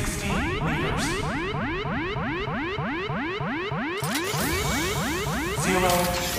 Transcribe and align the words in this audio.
60 0.00 0.28
meters. 0.28 1.04
Zero 5.62 5.90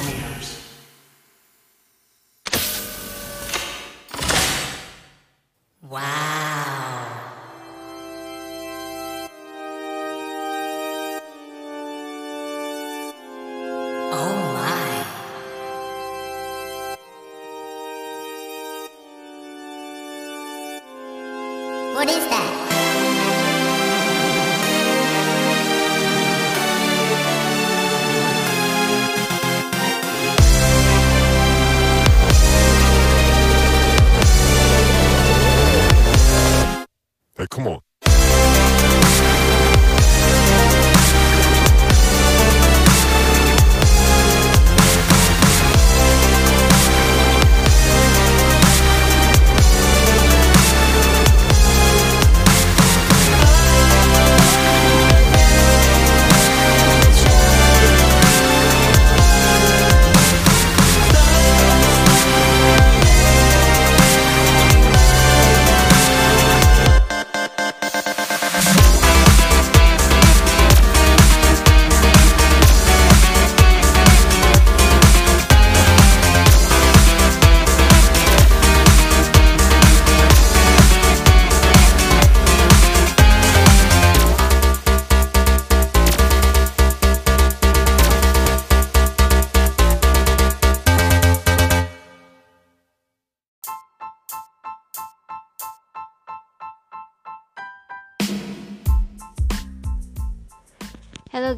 meters. 0.02 0.20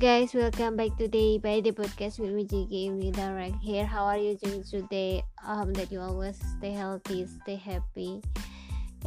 Guys, 0.04 0.36
welcome 0.36 0.76
back 0.76 0.92
today 1.00 1.40
by 1.40 1.64
the 1.64 1.72
podcast 1.72 2.20
with 2.20 2.36
me 2.36 2.44
JK 2.44 2.92
with 2.92 3.16
Direct 3.16 3.56
here. 3.64 3.88
How 3.88 4.04
are 4.04 4.20
you 4.20 4.36
doing 4.36 4.60
today? 4.60 5.24
I 5.40 5.64
hope 5.64 5.72
that 5.80 5.96
you 5.96 6.04
always 6.04 6.36
stay 6.60 6.76
healthy, 6.76 7.24
stay 7.24 7.56
happy. 7.56 8.20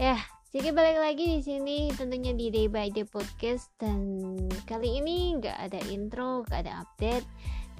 Ya, 0.00 0.16
JK 0.56 0.72
balik 0.72 0.96
lagi 0.96 1.36
di 1.36 1.40
sini 1.44 1.92
tentunya 1.92 2.32
di 2.32 2.48
Day 2.48 2.72
by 2.72 2.88
Day 2.88 3.04
podcast 3.04 3.68
dan 3.76 4.00
kali 4.64 5.04
ini 5.04 5.36
nggak 5.36 5.68
ada 5.68 5.84
intro, 5.92 6.48
nggak 6.48 6.64
ada 6.64 6.88
update. 6.88 7.28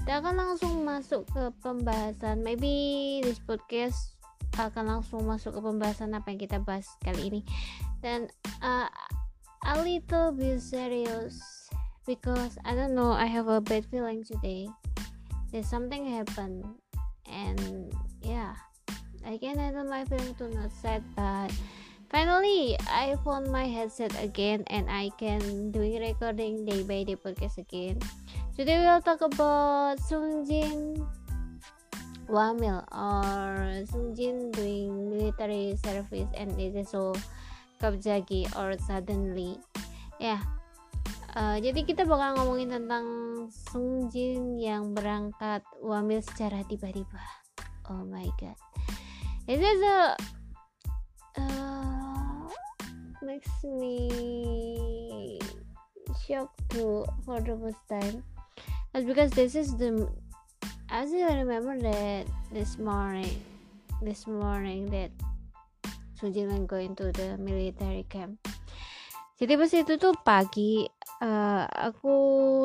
Kita 0.04 0.20
akan 0.20 0.34
langsung 0.36 0.84
masuk 0.84 1.24
ke 1.32 1.48
pembahasan. 1.64 2.44
Maybe 2.44 3.24
this 3.24 3.40
podcast 3.40 4.12
akan 4.60 4.92
langsung 4.92 5.24
masuk 5.24 5.56
ke 5.56 5.60
pembahasan 5.64 6.12
apa 6.12 6.36
yang 6.36 6.40
kita 6.44 6.60
bahas 6.60 6.84
kali 7.00 7.32
ini 7.32 7.40
dan 8.04 8.28
uh, 8.60 8.92
a 9.64 9.74
little 9.80 10.36
bit 10.36 10.60
serious 10.60 11.55
because 12.06 12.56
I 12.64 12.74
don't 12.78 12.94
know 12.94 13.10
I 13.10 13.26
have 13.26 13.50
a 13.50 13.60
bad 13.60 13.84
feeling 13.90 14.22
today. 14.22 14.70
That 15.52 15.66
something 15.66 16.06
happened. 16.06 16.64
And 17.26 17.92
yeah. 18.22 18.54
Again, 19.26 19.58
I 19.58 19.74
handle 19.74 19.90
my 19.90 20.06
feeling 20.06 20.38
to 20.38 20.46
not 20.54 20.70
sad 20.70 21.02
but 21.18 21.50
finally 22.08 22.78
I 22.86 23.18
found 23.26 23.50
my 23.50 23.66
headset 23.66 24.14
again 24.22 24.62
and 24.70 24.86
I 24.86 25.10
can 25.18 25.74
doing 25.74 25.98
recording 25.98 26.62
day 26.62 26.86
by 26.86 27.02
day 27.02 27.18
podcast 27.18 27.58
again. 27.58 27.98
Today 28.54 28.86
we'll 28.86 29.02
talk 29.02 29.20
about 29.20 29.98
Sungjin 30.06 31.02
Wamil 32.30 32.86
or 32.94 33.82
Sungjin 33.90 34.54
doing 34.54 35.10
military 35.10 35.74
service 35.82 36.30
and 36.38 36.54
it 36.54 36.78
is 36.78 36.94
so 36.94 37.12
Kabjagi 37.82 38.46
or 38.54 38.78
suddenly. 38.78 39.58
Ya 40.22 40.40
Uh, 41.36 41.60
jadi 41.60 41.84
kita 41.84 42.08
bakal 42.08 42.32
ngomongin 42.40 42.80
tentang 42.80 43.04
Sungjin 43.52 44.56
yang 44.56 44.96
berangkat 44.96 45.60
wamil 45.84 46.24
secara 46.24 46.64
tiba-tiba. 46.64 47.20
Oh 47.92 48.08
my 48.08 48.24
god. 48.40 48.56
It 49.44 49.60
is 49.60 49.80
a 49.84 50.16
uh, 51.36 52.48
makes 53.20 53.52
me 53.68 54.08
shocked 56.24 56.56
too 56.72 57.04
for 57.28 57.44
the 57.44 57.52
first 57.52 57.84
time. 57.84 58.24
That's 58.96 59.04
because 59.04 59.28
this 59.36 59.52
is 59.52 59.76
the 59.76 60.08
I 60.88 61.04
still 61.04 61.28
remember 61.28 61.76
that 61.84 62.32
this 62.48 62.80
morning 62.80 63.44
this 64.00 64.24
morning 64.24 64.88
that 64.88 65.12
Sungjin 66.16 66.48
went 66.48 66.64
going 66.64 66.96
to 66.96 67.12
the 67.12 67.36
military 67.36 68.08
camp. 68.08 68.40
Jadi 69.36 69.52
pas 69.52 69.68
itu 69.68 70.00
tuh 70.00 70.16
pagi 70.24 70.88
uh, 71.22 71.64
aku 71.68 72.14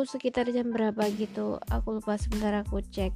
sekitar 0.03 0.50
jam 0.51 0.72
berapa 0.72 1.07
gitu 1.16 1.59
aku 1.72 2.01
lupa 2.01 2.17
sebentar 2.19 2.63
aku 2.63 2.84
cek. 2.84 3.13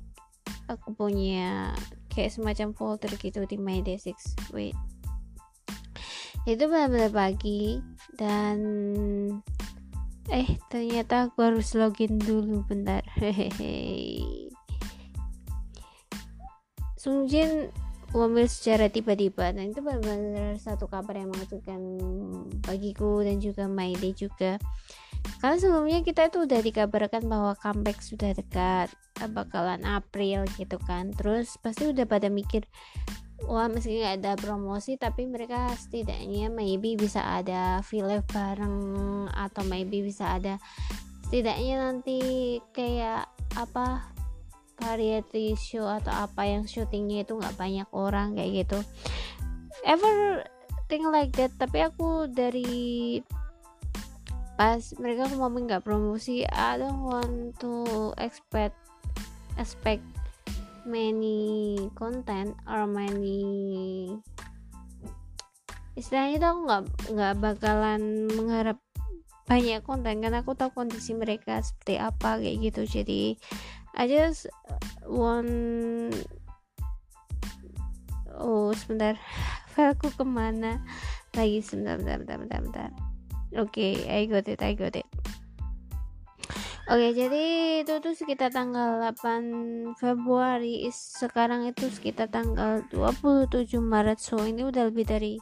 Aku 0.65 0.97
punya 0.97 1.73
kayak 2.09 2.33
semacam 2.33 2.73
folder 2.73 3.13
gitu 3.17 3.45
di 3.45 3.57
my 3.57 3.81
day 3.85 3.97
6 3.97 4.53
wait. 4.55 4.77
Itu 6.45 6.69
benar-benar 6.69 7.09
pagi 7.13 7.81
dan 8.17 8.57
eh 10.29 10.57
ternyata 10.73 11.29
aku 11.29 11.37
harus 11.41 11.73
login 11.77 12.17
dulu 12.17 12.65
bentar. 12.65 13.01
Hehehe. 13.17 14.25
Sungjin 16.97 17.69
wamil 18.15 18.47
secara 18.47 18.87
tiba-tiba 18.87 19.51
dan 19.51 19.69
itu 19.69 19.83
benar-benar 19.83 20.55
satu 20.55 20.87
kabar 20.87 21.19
yang 21.19 21.29
mengejutkan 21.29 21.81
bagiku 22.63 23.21
dan 23.21 23.43
juga 23.43 23.67
Maide 23.67 24.15
juga 24.15 24.55
karena 25.43 25.57
sebelumnya 25.59 25.99
kita 26.01 26.31
itu 26.31 26.47
udah 26.47 26.59
dikabarkan 26.63 27.27
bahwa 27.27 27.53
comeback 27.59 27.99
sudah 28.01 28.31
dekat 28.31 28.89
bakalan 29.31 29.83
April 29.83 30.47
gitu 30.55 30.79
kan. 30.83 31.11
Terus 31.15 31.59
pasti 31.59 31.87
udah 31.91 32.07
pada 32.07 32.31
mikir 32.31 32.65
wah 33.45 33.67
meski 33.67 33.99
nggak 33.99 34.23
ada 34.23 34.33
promosi 34.39 34.95
tapi 34.95 35.27
mereka 35.27 35.69
setidaknya 35.75 36.47
maybe 36.47 36.95
bisa 36.95 37.19
ada 37.21 37.83
film 37.83 38.23
bareng 38.31 38.79
atau 39.27 39.61
maybe 39.67 40.01
bisa 40.01 40.39
ada 40.39 40.55
setidaknya 41.27 41.83
nanti 41.83 42.19
kayak 42.71 43.27
apa 43.59 44.07
variety 44.79 45.55
show 45.55 45.87
atau 45.87 46.11
apa 46.11 46.47
yang 46.47 46.63
syutingnya 46.67 47.23
itu 47.27 47.35
nggak 47.35 47.55
banyak 47.55 47.87
orang 47.91 48.35
kayak 48.35 48.65
gitu. 48.65 48.79
Ever 49.83 50.47
thing 50.87 51.05
like 51.11 51.35
that 51.35 51.53
tapi 51.59 51.83
aku 51.83 52.31
dari 52.31 53.19
pas 54.55 54.79
mereka 54.99 55.27
ngomong 55.35 55.67
nggak 55.67 55.83
promosi 55.83 56.47
I 56.47 56.79
don't 56.79 57.03
want 57.03 57.59
to 57.59 58.15
expect 58.19 58.79
expect 59.59 60.03
many 60.87 61.75
content 61.95 62.55
or 62.67 62.87
many 62.87 64.15
istilahnya 65.95 66.39
tuh 66.39 66.49
aku 66.51 66.59
nggak 66.67 66.83
nggak 67.15 67.33
bakalan 67.39 68.01
mengharap 68.31 68.77
banyak 69.45 69.79
konten 69.85 70.25
karena 70.25 70.41
aku 70.41 70.57
tahu 70.57 70.73
kondisi 70.73 71.13
mereka 71.13 71.61
seperti 71.61 72.01
apa 72.01 72.41
kayak 72.41 72.57
gitu. 72.65 72.81
Jadi 72.89 73.37
I 73.95 74.09
just 74.09 74.49
want 75.05 76.11
oh 78.33 78.73
sebentar. 78.73 79.15
Fileku 79.75 80.09
ke 80.11 80.25
mana 80.25 80.81
lagi? 81.37 81.61
Sebentar 81.61 82.01
bentar 82.01 82.17
bentar 82.19 82.37
bentar, 82.41 82.59
bentar. 82.65 82.89
Oke 83.55 83.71
okay, 83.71 84.05
I 84.07 84.27
got 84.29 84.47
it 84.47 84.61
I 84.61 84.75
got 84.75 84.95
it. 84.95 85.07
Oke, 86.85 87.01
okay, 87.01 87.11
jadi 87.17 87.43
itu 87.81 87.97
tuh 87.97 88.13
sekitar 88.13 88.53
tanggal 88.53 89.01
8 89.01 89.97
Februari, 89.97 90.85
sekarang 90.93 91.65
itu 91.65 91.89
sekitar 91.89 92.29
tanggal 92.29 92.85
27 92.93 93.81
Maret. 93.81 94.21
So, 94.21 94.37
ini 94.45 94.69
udah 94.69 94.93
lebih 94.93 95.09
dari 95.09 95.41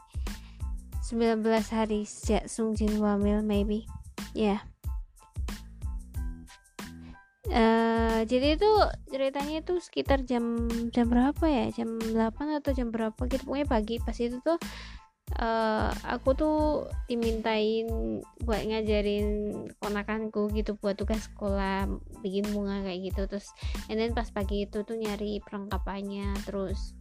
19 1.04 1.44
hari 1.68 2.08
sejak 2.08 2.48
Sungjin 2.48 2.96
wamil 2.96 3.44
maybe. 3.44 3.84
Ya. 4.32 4.56
Yeah. 4.56 4.60
uh, 7.52 8.20
jadi 8.24 8.56
itu 8.56 8.72
ceritanya 9.12 9.60
itu 9.62 9.78
sekitar 9.84 10.24
jam 10.24 10.72
jam 10.96 11.12
berapa 11.12 11.44
ya? 11.44 11.66
Jam 11.76 12.00
8 12.00 12.60
atau 12.64 12.72
jam 12.72 12.88
berapa 12.90 13.20
gitu. 13.28 13.44
Pokoknya 13.44 13.68
pagi. 13.68 14.00
Pas 14.00 14.16
itu 14.16 14.40
tuh 14.42 14.58
uh, 15.40 15.90
aku 16.06 16.36
tuh 16.36 16.60
dimintain 17.08 17.88
buat 18.44 18.62
ngajarin 18.64 19.50
ponakanku 19.80 20.52
gitu 20.54 20.76
buat 20.78 21.00
tugas 21.00 21.32
sekolah 21.32 21.88
bikin 22.22 22.46
bunga 22.52 22.84
kayak 22.84 23.14
gitu. 23.14 23.22
Terus 23.30 23.48
and 23.88 23.98
then 23.98 24.12
pas 24.12 24.30
pagi 24.30 24.68
itu 24.68 24.84
tuh 24.84 24.98
nyari 25.00 25.40
perlengkapannya 25.44 26.36
terus 26.44 26.94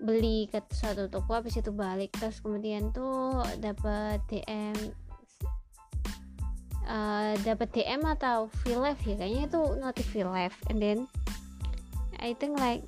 beli 0.00 0.48
ke 0.48 0.64
suatu 0.72 1.10
toko 1.12 1.36
habis 1.36 1.58
itu 1.60 1.74
balik. 1.74 2.14
Terus 2.16 2.40
kemudian 2.40 2.94
tuh 2.94 3.44
dapat 3.60 4.22
DM 4.30 4.76
uh, 6.88 7.34
dapat 7.46 7.68
DM 7.70 8.02
atau 8.18 8.48
live 8.66 9.02
ya 9.06 9.14
kayaknya 9.18 9.42
itu 9.46 9.60
notif 9.78 10.08
live 10.14 10.56
and 10.72 10.78
then 10.80 10.98
I 12.20 12.36
think 12.36 12.60
like 12.60 12.84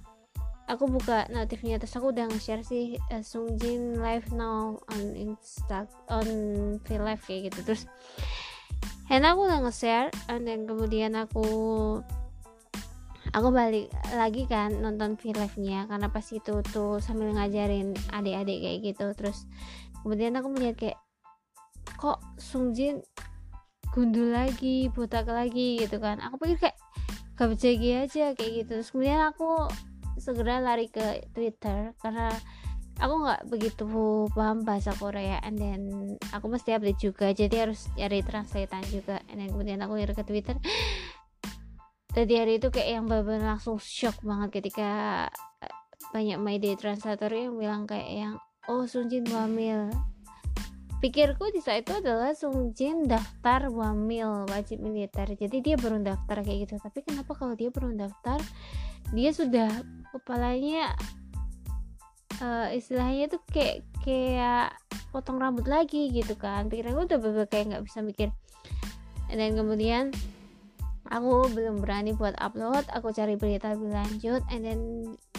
aku 0.70 0.86
buka 0.86 1.26
notifnya 1.30 1.78
terus 1.78 1.94
aku 1.98 2.14
udah 2.14 2.30
nge-share 2.30 2.62
sih 2.62 2.96
uh, 3.10 3.22
Sungjin 3.24 3.98
live 3.98 4.30
now 4.30 4.78
on 4.90 5.02
Insta 5.18 5.90
on 6.06 6.28
live 7.02 7.22
kayak 7.26 7.50
gitu. 7.50 7.60
Terus 7.66 7.82
and 9.10 9.26
aku 9.26 9.50
udah 9.50 9.60
nge-share 9.66 10.08
then 10.46 10.64
kemudian 10.64 11.18
aku 11.18 11.44
aku 13.32 13.48
balik 13.48 13.88
lagi 14.14 14.44
kan 14.46 14.76
nonton 14.78 15.18
live 15.34 15.56
nya 15.58 15.88
karena 15.88 16.08
pas 16.12 16.26
itu 16.30 16.60
tuh 16.70 17.00
sambil 17.02 17.32
ngajarin 17.34 17.96
adik-adik 18.14 18.58
kayak 18.62 18.78
gitu. 18.92 19.06
Terus 19.18 19.44
kemudian 20.06 20.38
aku 20.38 20.48
melihat 20.54 20.76
kayak 20.78 20.98
kok 21.98 22.22
Sungjin 22.38 23.02
gundul 23.92 24.32
lagi 24.32 24.88
botak 24.94 25.26
lagi 25.28 25.82
gitu 25.82 25.98
kan. 25.98 26.22
Aku 26.22 26.38
pikir 26.40 26.70
kayak 26.70 26.78
gak 27.36 27.48
aja 28.06 28.32
kayak 28.32 28.52
gitu. 28.64 28.80
Terus 28.80 28.88
kemudian 28.94 29.20
aku 29.26 29.68
segera 30.22 30.62
lari 30.62 30.86
ke 30.86 31.26
Twitter 31.34 31.90
karena 31.98 32.30
aku 33.02 33.14
nggak 33.26 33.42
begitu 33.50 33.84
paham 34.30 34.62
bahasa 34.62 34.94
Korea 34.94 35.42
and 35.42 35.58
then 35.58 35.80
aku 36.30 36.46
mesti 36.46 36.78
update 36.78 37.00
juga 37.02 37.34
jadi 37.34 37.66
harus 37.66 37.90
cari 37.98 38.22
translatean 38.22 38.86
juga. 38.86 39.18
And 39.26 39.42
then 39.42 39.50
kemudian 39.50 39.82
aku 39.82 39.98
lari 39.98 40.14
ke 40.14 40.22
Twitter. 40.22 40.54
Tadi 42.14 42.34
hari 42.36 42.60
itu 42.60 42.68
kayak 42.68 42.88
yang 42.92 43.04
benar 43.08 43.56
langsung 43.56 43.80
shock 43.80 44.20
banget 44.20 44.62
ketika 44.62 44.90
eh, 45.64 45.74
banyak 46.12 46.38
day 46.60 46.76
translator 46.76 47.32
yang 47.32 47.56
bilang 47.56 47.88
kayak 47.88 48.10
yang 48.12 48.34
oh 48.70 48.86
Sunjin 48.86 49.26
wamil. 49.32 49.90
Pikirku 51.02 51.50
di 51.50 51.58
saat 51.58 51.82
itu 51.82 51.98
adalah 51.98 52.30
Sungjin 52.30 53.10
daftar 53.10 53.66
wamil 53.72 54.46
wajib 54.46 54.78
militer. 54.78 55.26
Jadi 55.34 55.58
dia 55.58 55.74
baru 55.74 55.98
daftar 55.98 56.46
kayak 56.46 56.70
gitu. 56.70 56.78
Tapi 56.78 57.02
kenapa 57.02 57.34
kalau 57.34 57.58
dia 57.58 57.74
baru 57.74 57.90
daftar 57.96 58.38
dia 59.10 59.34
sudah 59.34 59.82
kepalanya 60.12 60.92
uh, 62.38 62.68
istilahnya 62.70 63.32
tuh 63.32 63.40
kayak 63.48 63.82
kayak 64.04 64.76
potong 65.14 65.38
rambut 65.38 65.68
lagi 65.68 66.08
gitu 66.10 66.34
kan. 66.34 66.66
Pikiran 66.66 66.96
gue 66.96 67.04
udah 67.08 67.20
bener 67.20 67.46
kayak 67.46 67.64
nggak 67.72 67.84
bisa 67.84 68.00
mikir. 68.00 68.28
Dan 69.32 69.56
kemudian 69.56 70.12
aku 71.08 71.48
belum 71.52 71.80
berani 71.84 72.16
buat 72.16 72.36
upload 72.40 72.88
aku 72.92 73.12
cari 73.12 73.36
berita 73.36 73.76
lebih 73.76 73.92
lanjut 73.92 74.42
and 74.48 74.62
then 74.64 74.80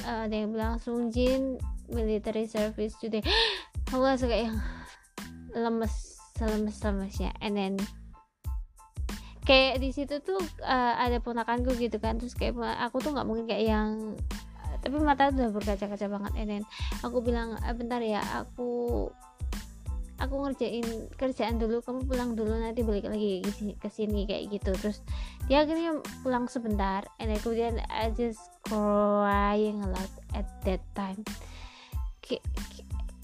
uh, 0.05 0.29
ada 0.29 0.35
yang 0.45 0.53
bilang 0.53 0.77
Sungjin 0.81 1.57
military 1.89 2.45
service 2.45 2.97
today. 3.01 3.21
Aku 3.93 4.01
langsung 4.01 4.33
kayak 4.33 4.49
yang 4.49 4.57
lemes 5.53 6.17
lemes 6.41 6.77
lemesnya 6.81 7.29
and 7.45 7.53
then 7.53 7.73
kayak 9.45 9.77
di 9.77 9.93
situ 9.93 10.17
tuh 10.23 10.39
uh, 10.65 10.97
ada 10.97 11.21
ponakanku 11.21 11.77
gitu 11.77 12.01
kan. 12.01 12.17
Terus 12.17 12.33
kayak 12.33 12.57
aku 12.81 13.03
tuh 13.03 13.13
nggak 13.13 13.27
mungkin 13.27 13.45
kayak 13.45 13.65
yang 13.69 14.17
tapi 14.83 14.99
mata 14.99 15.31
udah 15.31 15.49
berkaca-kaca 15.55 16.07
banget. 16.11 16.31
Then 16.43 16.63
aku 16.99 17.23
bilang 17.23 17.55
eh, 17.63 17.71
bentar 17.71 18.03
ya 18.03 18.19
aku 18.43 19.07
aku 20.21 20.35
ngerjain 20.45 20.85
kerjaan 21.19 21.57
dulu 21.57 21.83
kamu 21.83 22.07
pulang 22.07 22.31
dulu 22.37 22.53
nanti 22.55 22.85
balik 22.85 23.07
lagi 23.07 23.43
ke 23.79 23.89
sini 23.89 24.27
kayak 24.27 24.51
gitu. 24.59 24.71
Terus 24.75 24.99
dia 25.47 25.63
akhirnya 25.63 26.03
pulang 26.21 26.51
sebentar 26.51 27.07
and 27.17 27.31
then 27.31 27.39
kemudian 27.39 27.79
I 27.87 28.11
just 28.11 28.43
crying 28.67 29.81
a 29.83 29.89
lot 29.89 30.11
at 30.35 30.47
that 30.67 30.83
time. 30.93 31.23
Kayak 32.19 32.43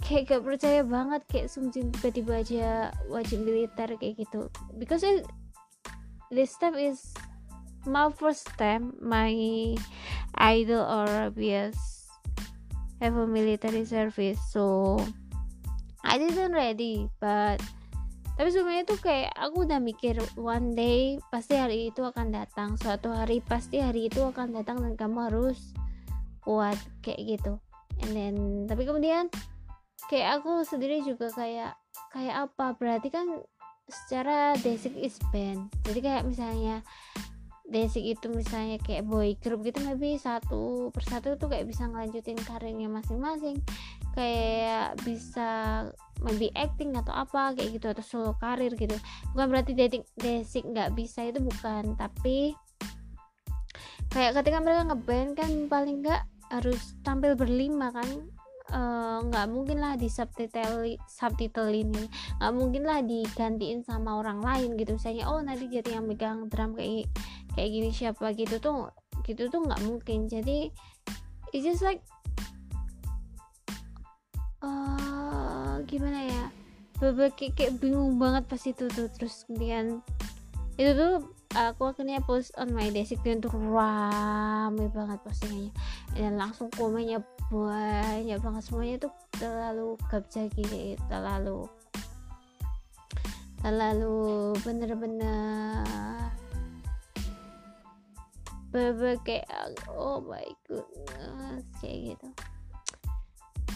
kayak 0.03 0.23
gak 0.25 0.41
percaya 0.41 0.81
banget 0.81 1.21
kayak 1.29 1.47
sungguh 1.53 1.85
tiba-tiba 1.93 2.41
aja 2.41 2.89
wajib 3.13 3.45
militer 3.45 3.93
kayak 3.99 4.17
gitu. 4.17 4.49
Because 4.75 5.05
it, 5.05 5.21
this 6.33 6.49
step 6.49 6.73
is 6.73 7.13
my 7.89 8.13
first 8.13 8.45
time 8.61 8.93
my 9.01 9.33
idol 10.37 10.85
or 10.85 11.09
Arabia's 11.09 11.77
have 13.01 13.17
a 13.17 13.25
military 13.25 13.83
service 13.83 14.39
so 14.53 14.97
I 16.05 16.21
didn't 16.21 16.53
ready 16.53 17.09
but 17.17 17.59
tapi 18.39 18.55
sebenarnya 18.55 18.87
tuh 18.87 18.99
kayak 19.03 19.35
aku 19.35 19.67
udah 19.67 19.83
mikir 19.83 20.15
one 20.39 20.71
day 20.71 21.19
pasti 21.27 21.59
hari 21.59 21.91
itu 21.91 22.07
akan 22.07 22.31
datang 22.31 22.79
suatu 22.79 23.11
hari 23.11 23.43
pasti 23.43 23.83
hari 23.83 24.07
itu 24.07 24.23
akan 24.23 24.55
datang 24.55 24.79
dan 24.79 24.95
kamu 24.95 25.27
harus 25.27 25.75
kuat 26.39 26.79
kayak 27.03 27.35
gitu. 27.35 27.59
And 27.99 28.15
then 28.15 28.35
tapi 28.63 28.87
kemudian 28.87 29.27
kayak 30.07 30.39
aku 30.39 30.63
sendiri 30.63 31.03
juga 31.03 31.27
kayak 31.35 31.75
kayak 32.15 32.47
apa? 32.47 32.79
Berarti 32.79 33.11
kan 33.11 33.43
secara 33.91 34.55
basic 34.63 34.95
is 34.95 35.19
band. 35.35 35.67
Jadi 35.83 35.99
kayak 35.99 36.23
misalnya 36.23 36.79
basic 37.69 38.17
itu 38.17 38.27
misalnya 38.33 38.81
kayak 38.81 39.05
boy 39.05 39.37
group 39.39 39.61
gitu 39.61 39.79
maybe 39.85 40.17
satu 40.17 40.89
persatu 40.89 41.37
tuh 41.37 41.47
kayak 41.47 41.69
bisa 41.69 41.85
ngelanjutin 41.85 42.37
karirnya 42.41 42.89
masing-masing. 42.89 43.61
Kayak 44.17 44.97
bisa 45.05 45.49
maybe 46.25 46.51
acting 46.57 46.97
atau 46.97 47.13
apa 47.15 47.55
kayak 47.55 47.79
gitu 47.79 47.87
atau 47.93 48.03
solo 48.03 48.31
karir 48.41 48.73
gitu. 48.75 48.97
Bukan 49.31 49.47
berarti 49.47 49.77
dating 49.77 50.03
basic 50.17 50.65
nggak 50.65 50.97
bisa 50.97 51.29
itu 51.29 51.39
bukan 51.39 51.95
tapi 51.95 52.57
kayak 54.09 54.41
ketika 54.41 54.57
mereka 54.59 54.89
ngeband 54.89 55.31
kan 55.37 55.51
paling 55.69 56.01
nggak 56.01 56.25
harus 56.49 56.97
tampil 57.05 57.37
berlima 57.37 57.93
kan. 57.93 58.09
Eh, 58.69 59.19
nggak 59.25 59.45
uh, 59.45 59.49
mungkin 59.49 59.81
lah 59.81 59.97
di 59.97 60.05
subtitle 60.05 60.85
subtitle 61.09 61.73
ini. 61.73 62.05
Nggak 62.37 62.53
mungkin 62.53 62.83
lah 62.85 63.01
digantiin 63.01 63.81
sama 63.81 64.21
orang 64.21 64.45
lain 64.45 64.77
gitu. 64.77 64.93
Misalnya 64.93 65.25
oh 65.25 65.41
nanti 65.41 65.65
jadi 65.73 65.97
yang 65.97 66.05
megang 66.05 66.45
drum 66.53 66.77
kayak 66.77 67.09
kayak 67.53 67.69
gini 67.69 67.89
siapa 67.89 68.33
gitu 68.37 68.61
tuh 68.61 68.89
gitu 69.25 69.49
tuh 69.49 69.61
nggak 69.61 69.81
mungkin. 69.85 70.25
Jadi 70.25 70.73
it's 71.53 71.65
just 71.65 71.85
like 71.85 72.01
uh, 74.65 75.81
gimana 75.85 76.25
ya? 76.29 76.43
Bebe 76.99 77.31
kayak, 77.31 77.53
kayak 77.55 77.73
bingung 77.79 78.19
banget 78.19 78.43
pas 78.49 78.61
itu 78.65 78.85
tuh. 78.89 79.07
Terus 79.13 79.45
kemudian 79.47 80.01
itu 80.79 80.91
tuh 80.95 81.27
aku 81.57 81.91
akhirnya 81.91 82.21
post 82.23 82.53
on 82.59 82.71
my 82.71 82.87
basic 82.93 83.19
dan 83.25 83.39
tuh 83.39 83.51
rame 83.53 84.89
banget 84.91 85.19
postingannya. 85.23 85.71
Dan 86.17 86.37
langsung 86.37 86.67
komennya 86.75 87.23
banyak 87.49 88.39
banget. 88.41 88.63
Semuanya 88.65 88.95
tuh 89.01 89.13
terlalu 89.39 89.95
gapjagi 90.11 90.63
kayak 90.67 90.99
terlalu 91.07 91.65
terlalu 93.59 94.55
bener-bener 94.63 96.28
bener 98.69 99.17
kayak 99.25 99.49
oh 99.89 100.21
my 100.21 100.45
goodness 100.69 101.65
kayak 101.81 102.13
gitu. 102.13 102.27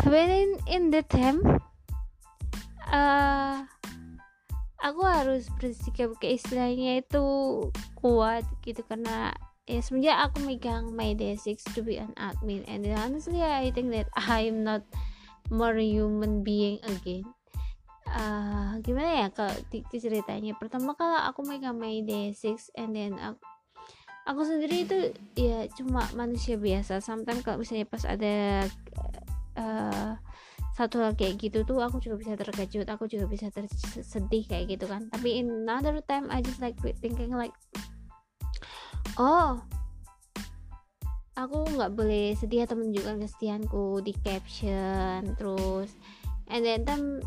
When 0.09 0.29
in, 0.29 0.51
in 0.69 0.83
the 0.89 1.01
time 1.05 1.41
uh, 2.89 3.65
aku 4.81 5.01
harus 5.01 5.49
bersikap 5.57 6.13
kayak 6.21 6.41
istilahnya 6.41 7.01
itu 7.01 7.25
kuat 7.97 8.45
gitu. 8.61 8.85
Karena 8.85 9.33
ya 9.65 9.79
semenjak 9.81 10.17
aku 10.29 10.45
megang 10.45 10.93
my 10.93 11.17
day 11.17 11.33
6 11.39 11.73
to 11.73 11.81
be 11.81 11.97
an 11.97 12.13
admin. 12.19 12.61
And 12.69 12.85
honestly 12.93 13.41
I 13.41 13.73
think 13.73 13.89
that 13.97 14.11
I'm 14.13 14.61
not 14.61 14.85
more 15.49 15.77
human 15.77 16.45
being 16.45 16.83
again. 16.85 17.25
Uh, 18.13 18.77
gimana 18.85 19.25
ya 19.25 19.27
kalau 19.33 19.55
ceritanya? 19.89 20.53
Pertama 20.53 20.93
kalau 20.93 21.17
aku 21.17 21.41
megang 21.41 21.81
my 21.81 21.97
day 22.05 22.29
6 22.35 22.69
and 22.77 22.93
then 22.93 23.17
aku 23.17 23.41
aku 24.23 24.41
sendiri 24.47 24.87
itu 24.87 24.97
ya 25.35 25.67
cuma 25.75 26.07
manusia 26.15 26.55
biasa. 26.55 27.03
Sometimes 27.03 27.43
kalau 27.43 27.59
misalnya 27.59 27.87
pas 27.87 28.03
ada 28.07 28.67
uh, 29.59 30.11
satu 30.73 31.05
hal 31.05 31.13
kayak 31.13 31.37
gitu 31.37 31.61
tuh 31.67 31.77
aku 31.83 32.01
juga 32.01 32.17
bisa 32.17 32.33
terkejut 32.33 32.89
aku 32.89 33.05
juga 33.05 33.29
bisa 33.29 33.51
tersedih 33.53 34.43
kayak 34.47 34.79
gitu 34.79 34.85
kan. 34.87 35.07
Tapi 35.11 35.43
in 35.43 35.67
another 35.67 35.99
time 36.05 36.31
I 36.31 36.41
just 36.41 36.63
like 36.63 36.79
thinking 37.01 37.35
like 37.35 37.53
oh 39.19 39.61
aku 41.33 41.65
nggak 41.73 41.93
boleh 41.97 42.37
sedih 42.37 42.65
atau 42.65 42.77
menunjukkan 42.77 43.25
kesedihanku 43.25 44.05
di 44.05 44.13
caption 44.21 45.33
terus 45.37 45.97
and 46.49 46.61
then 46.61 46.85
time 46.85 47.21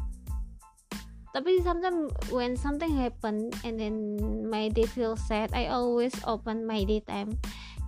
tapi 1.37 1.61
sometimes 1.61 2.09
when 2.33 2.57
something 2.57 2.89
happen 2.97 3.53
and 3.61 3.77
then 3.77 4.17
my 4.49 4.73
day 4.73 4.89
feel 4.89 5.21
sad 5.21 5.53
I 5.53 5.69
always 5.69 6.17
open 6.25 6.65
my 6.65 6.81
daytime. 6.89 7.37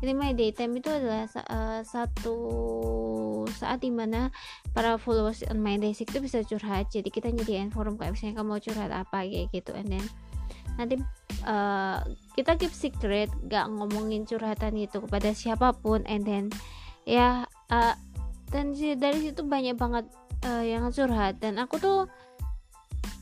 Jadi 0.05 0.13
my 0.13 0.37
daytime 0.37 0.77
itu 0.77 0.93
adalah 0.93 1.25
uh, 1.49 1.81
satu 1.81 2.37
saat 3.57 3.81
di 3.81 3.89
mana 3.89 4.29
para 4.77 5.01
followers 5.01 5.41
on 5.49 5.65
my 5.65 5.81
day 5.81 5.97
itu 5.97 6.21
bisa 6.21 6.45
curhat. 6.45 6.93
Jadi 6.93 7.09
kita 7.09 7.33
nyediain 7.33 7.73
forum 7.73 7.97
kayak 7.97 8.15
misalnya 8.15 8.45
kamu 8.45 8.49
mau 8.53 8.61
curhat 8.61 8.93
apa 8.93 9.25
kayak 9.25 9.49
gitu. 9.51 9.73
And 9.73 9.89
then 9.97 10.05
nanti 10.77 11.01
uh, 11.49 12.05
kita 12.37 12.61
keep 12.61 12.71
secret 12.71 13.33
gak 13.49 13.65
ngomongin 13.73 14.29
curhatan 14.29 14.77
itu 14.77 15.01
kepada 15.01 15.33
siapa 15.33 15.73
pun. 15.73 16.05
And 16.05 16.23
then 16.23 16.45
ya 17.09 17.49
uh, 17.73 17.97
dan 18.53 18.77
dari 18.77 19.19
situ 19.25 19.41
banyak 19.41 19.75
banget 19.81 20.05
uh, 20.45 20.63
yang 20.63 20.85
curhat. 20.93 21.41
Dan 21.41 21.57
aku 21.57 21.81
tuh 21.81 21.99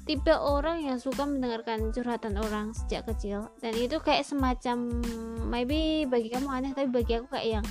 tipe 0.06 0.30
orang 0.30 0.86
yang 0.86 1.02
suka 1.02 1.26
mendengarkan 1.26 1.90
curhatan 1.90 2.38
orang 2.38 2.70
sejak 2.70 3.04
kecil. 3.10 3.50
Dan 3.58 3.74
itu 3.74 3.98
kayak 3.98 4.22
semacam 4.22 5.02
maybe 5.50 6.06
bagi 6.06 6.30
kamu 6.30 6.46
aneh 6.46 6.72
tapi 6.72 6.88
bagi 6.88 7.18
aku 7.18 7.26
kayak 7.34 7.60
yang 7.60 7.66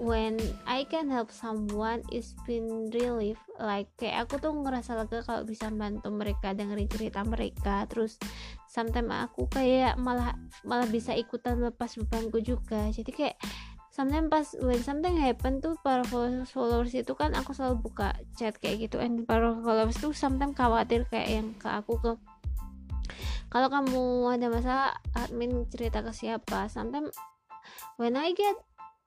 when 0.00 0.40
I 0.64 0.88
can 0.88 1.12
help 1.12 1.28
someone 1.28 2.00
it's 2.08 2.32
been 2.48 2.88
relief 2.88 3.36
like 3.60 3.92
kayak 4.00 4.24
aku 4.24 4.40
tuh 4.40 4.54
ngerasa 4.56 4.96
lega 4.96 5.20
kalau 5.20 5.44
bisa 5.44 5.68
bantu 5.68 6.08
mereka 6.14 6.54
dengerin 6.54 6.86
cerita 6.86 7.26
mereka. 7.26 7.84
Terus 7.90 8.16
sometimes 8.70 9.10
aku 9.10 9.50
kayak 9.50 9.98
malah 9.98 10.38
malah 10.62 10.86
bisa 10.86 11.12
ikutan 11.18 11.58
lepas 11.58 11.98
bebanku 11.98 12.38
juga. 12.40 12.88
Jadi 12.94 13.10
kayak 13.10 13.36
sometimes 14.00 14.32
pas 14.32 14.46
when 14.64 14.80
something 14.80 15.12
happen 15.20 15.60
tuh 15.60 15.76
para 15.84 16.00
followers, 16.08 16.96
itu 16.96 17.12
kan 17.12 17.36
aku 17.36 17.52
selalu 17.52 17.84
buka 17.84 18.16
chat 18.40 18.56
kayak 18.56 18.88
gitu. 18.88 18.96
And 18.96 19.28
para 19.28 19.52
followers 19.60 20.00
tuh 20.00 20.16
sometimes 20.16 20.56
khawatir 20.56 21.04
kayak 21.12 21.28
yang 21.28 21.52
ke 21.60 21.68
aku 21.68 22.00
ke 22.00 22.16
kalau 23.52 23.68
kamu 23.68 24.30
ada 24.40 24.46
masalah 24.48 24.90
admin 25.12 25.68
cerita 25.68 26.00
ke 26.00 26.16
siapa? 26.16 26.72
Sometimes 26.72 27.12
when 28.00 28.16
I 28.16 28.32
get 28.32 28.56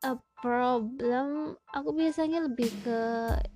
a 0.05 0.19
problem 0.37 1.57
aku 1.73 1.89
biasanya 1.95 2.45
lebih 2.45 2.69
ke 2.85 2.99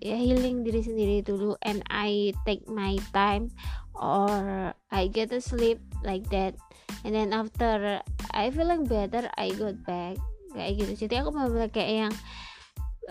ya 0.02 0.18
healing 0.18 0.66
diri 0.66 0.82
sendiri 0.82 1.22
dulu 1.22 1.54
and 1.62 1.86
I 1.92 2.34
take 2.50 2.66
my 2.66 2.98
time 3.14 3.54
or 3.94 4.74
I 4.90 5.12
get 5.12 5.30
a 5.36 5.44
sleep 5.44 5.84
like 6.02 6.26
that. 6.34 6.58
And 7.06 7.14
then 7.14 7.30
after 7.30 8.02
I 8.34 8.50
feeling 8.50 8.90
better 8.90 9.30
I 9.38 9.54
got 9.54 9.86
back 9.86 10.18
kayak 10.54 10.72
gitu 10.80 11.08
jadi 11.08 11.24
aku 11.24 11.30
benar 11.34 11.70
kayak 11.72 11.92
yang 12.08 12.14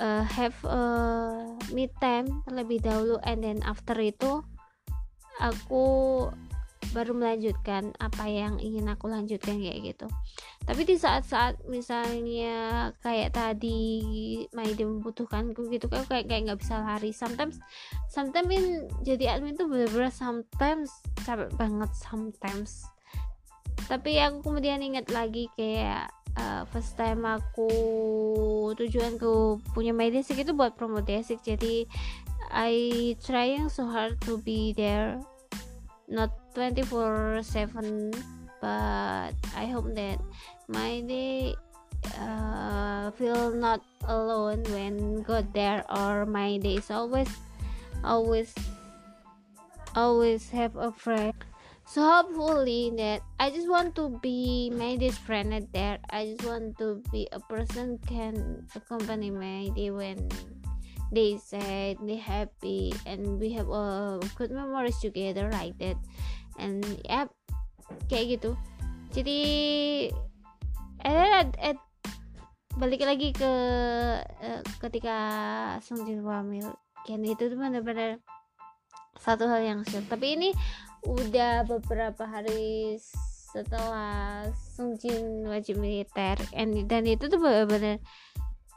uh, 0.01 0.25
have 0.25 0.57
a 0.69 0.83
me 1.73 1.89
time 2.01 2.29
terlebih 2.49 2.81
dahulu 2.81 3.17
and 3.25 3.45
then 3.45 3.59
after 3.65 3.97
itu 4.01 4.45
aku 5.41 5.85
baru 6.97 7.13
melanjutkan 7.13 7.93
apa 8.01 8.25
yang 8.25 8.57
ingin 8.57 8.89
aku 8.89 9.13
lanjutkan 9.13 9.61
kayak 9.61 9.93
gitu. 9.93 10.09
Tapi 10.65 10.83
di 10.89 10.97
saat-saat 10.97 11.69
misalnya 11.69 12.89
kayak 13.05 13.37
tadi 13.37 13.85
Maide 14.57 14.89
membutuhkanku 14.89 15.69
gitu 15.69 15.93
kan 15.93 16.09
kayak 16.09 16.25
kayak 16.25 16.49
nggak 16.49 16.61
bisa 16.65 16.81
lari. 16.81 17.13
Sometimes 17.13 17.61
sometimes 18.09 18.49
in, 18.49 18.89
jadi 19.05 19.37
admin 19.37 19.61
tuh 19.61 19.69
bener-bener 19.69 20.09
sometimes 20.09 20.89
capek 21.29 21.53
banget 21.61 21.93
sometimes. 22.01 22.89
Tapi 23.85 24.17
aku 24.17 24.41
kemudian 24.41 24.81
ingat 24.81 25.13
lagi 25.13 25.53
kayak 25.53 26.09
uh, 26.37 26.63
first 26.71 26.95
time 27.01 27.25
aku 27.25 27.69
tujuanku 28.77 29.61
punya 29.73 29.97
my 29.97 30.13
desik 30.13 30.45
itu 30.45 30.53
buat 30.53 30.77
promo 30.77 31.01
jadi 31.01 31.89
I 32.51 33.17
trying 33.27 33.69
so 33.69 33.91
hard 33.91 34.21
to 34.23 34.39
be 34.39 34.71
there. 34.77 35.19
Not 36.07 36.31
24/7 36.55 38.15
but 38.63 39.35
I 39.53 39.65
hope 39.67 39.91
that 39.99 40.23
my 40.71 41.03
day 41.03 41.59
uh, 42.17 43.11
feel 43.19 43.51
not 43.51 43.83
alone 44.07 44.63
when 44.71 45.23
got 45.27 45.51
there 45.53 45.83
or 45.91 46.25
my 46.25 46.57
day 46.63 46.79
is 46.79 46.91
always 46.91 47.29
always 48.07 48.55
always 49.99 50.49
have 50.55 50.79
a 50.79 50.95
friend 50.95 51.35
so 51.87 52.03
hopefully 52.03 52.91
that 52.99 53.23
i 53.39 53.49
just 53.49 53.71
want 53.71 53.95
to 53.95 54.11
be 54.19 54.71
my 54.75 54.99
this 54.99 55.17
friend 55.17 55.55
at 55.55 55.71
there 55.73 55.99
i 56.11 56.27
just 56.27 56.43
want 56.43 56.77
to 56.77 57.01
be 57.15 57.27
a 57.31 57.41
person 57.47 57.97
can 58.07 58.67
accompany 58.75 59.31
my 59.31 59.71
day 59.79 59.91
when 59.95 60.19
they 61.13 61.39
sad 61.39 61.99
they 62.03 62.19
happy 62.19 62.91
and 63.07 63.39
we 63.39 63.53
have 63.55 63.69
a 63.71 64.19
good 64.35 64.51
memories 64.51 64.99
together 64.99 65.51
like 65.53 65.77
that. 65.79 65.99
And 66.59 66.83
yep 67.07 67.31
kayak 68.11 68.39
gitu. 68.39 68.59
Jadi 69.15 69.41
at, 71.07 71.55
at 71.63 71.79
balik 72.75 73.07
lagi 73.07 73.31
ke 73.31 73.53
uh, 74.21 74.61
ketika 74.83 75.17
Jin 75.81 76.27
hamil 76.27 76.75
kan 77.07 77.23
itu 77.23 77.47
tuh 77.47 77.57
benar-benar 77.57 78.19
satu 79.17 79.49
hal 79.49 79.63
yang 79.65 79.81
sih 79.87 80.03
tapi 80.11 80.37
ini 80.37 80.51
udah 81.07 81.63
beberapa 81.65 82.27
hari 82.27 82.99
setelah 83.55 84.45
Sungjin 84.75 85.47
wajib 85.47 85.81
militer. 85.81 86.37
Dan 86.85 87.03
itu 87.07 87.31
tuh 87.31 87.41
benar-benar 87.41 88.03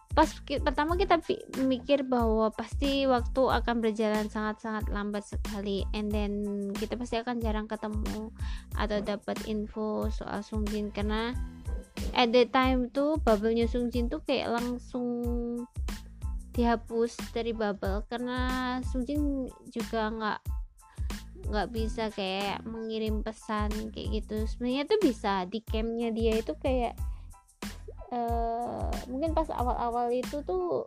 pas 0.09 0.25
pertama 0.41 0.97
kita 0.97 1.21
mikir 1.63 2.01
bahwa 2.01 2.49
pasti 2.51 3.05
waktu 3.05 3.39
akan 3.45 3.75
berjalan 3.79 4.27
sangat-sangat 4.31 4.87
lambat 4.87 5.27
sekali. 5.27 5.83
And 5.91 6.07
then 6.13 6.33
kita 6.77 6.95
pasti 6.95 7.19
akan 7.19 7.43
jarang 7.43 7.67
ketemu 7.67 8.31
atau 8.77 8.97
dapat 9.03 9.37
info 9.49 10.07
soal 10.13 10.45
Sungjin. 10.45 10.95
Karena 10.95 11.35
at 12.15 12.31
the 12.31 12.47
time 12.47 12.87
tuh 12.93 13.19
bubble-nya 13.19 13.67
Sungjin 13.67 14.07
tuh 14.07 14.23
kayak 14.23 14.53
langsung 14.55 15.07
dihapus 16.55 17.19
dari 17.35 17.51
bubble. 17.51 18.03
Karena 18.07 18.79
Sungjin 18.87 19.47
juga 19.71 20.09
nggak 20.09 20.58
nggak 21.49 21.69
bisa 21.73 22.13
kayak 22.13 22.61
mengirim 22.63 23.25
pesan 23.25 23.73
kayak 23.89 24.21
gitu. 24.21 24.45
Sebenarnya 24.45 24.85
tuh 24.85 24.99
bisa 25.01 25.43
di 25.49 25.59
campnya 25.65 26.13
dia 26.13 26.37
itu 26.37 26.53
kayak 26.61 26.93
uh, 28.13 28.93
mungkin 29.09 29.33
pas 29.33 29.49
awal-awal 29.49 30.13
itu 30.13 30.45
tuh 30.45 30.85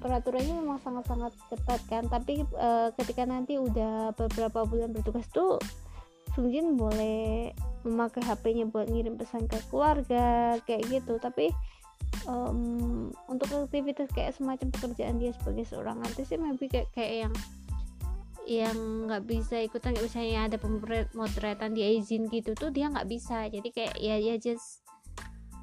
peraturannya 0.00 0.60
memang 0.60 0.80
sangat-sangat 0.80 1.32
ketat 1.52 1.80
kan. 1.88 2.04
Tapi 2.08 2.48
uh, 2.56 2.92
ketika 2.96 3.28
nanti 3.28 3.60
udah 3.60 4.16
beberapa 4.16 4.64
bulan 4.64 4.92
bertugas 4.92 5.28
tuh 5.32 5.60
Sungjin 6.34 6.74
boleh 6.74 7.54
memakai 7.86 8.24
HP-nya 8.24 8.66
buat 8.66 8.90
ngirim 8.90 9.14
pesan 9.14 9.46
ke 9.46 9.60
keluarga 9.70 10.58
kayak 10.64 10.82
gitu. 10.88 11.20
Tapi 11.20 11.52
um, 12.26 13.12
untuk 13.28 13.52
aktivitas 13.52 14.08
kayak 14.12 14.34
semacam 14.34 14.72
pekerjaan 14.72 15.20
dia 15.20 15.30
sebagai 15.36 15.68
seorang 15.68 16.00
artis 16.02 16.32
sih 16.32 16.40
maybe 16.40 16.66
kayak 16.66 16.88
kayak 16.96 17.28
yang 17.28 17.34
yang 18.44 19.08
nggak 19.08 19.24
bisa 19.24 19.60
ikutan 19.60 19.96
kayak 19.96 20.06
misalnya 20.06 20.40
ada 20.46 20.56
pemotretan 20.60 21.72
dia 21.72 21.88
izin 21.96 22.28
gitu 22.28 22.52
tuh 22.52 22.68
dia 22.68 22.92
nggak 22.92 23.08
bisa. 23.08 23.48
Jadi 23.48 23.68
kayak 23.72 23.96
ya 24.00 24.16
ya 24.20 24.36
just 24.36 24.84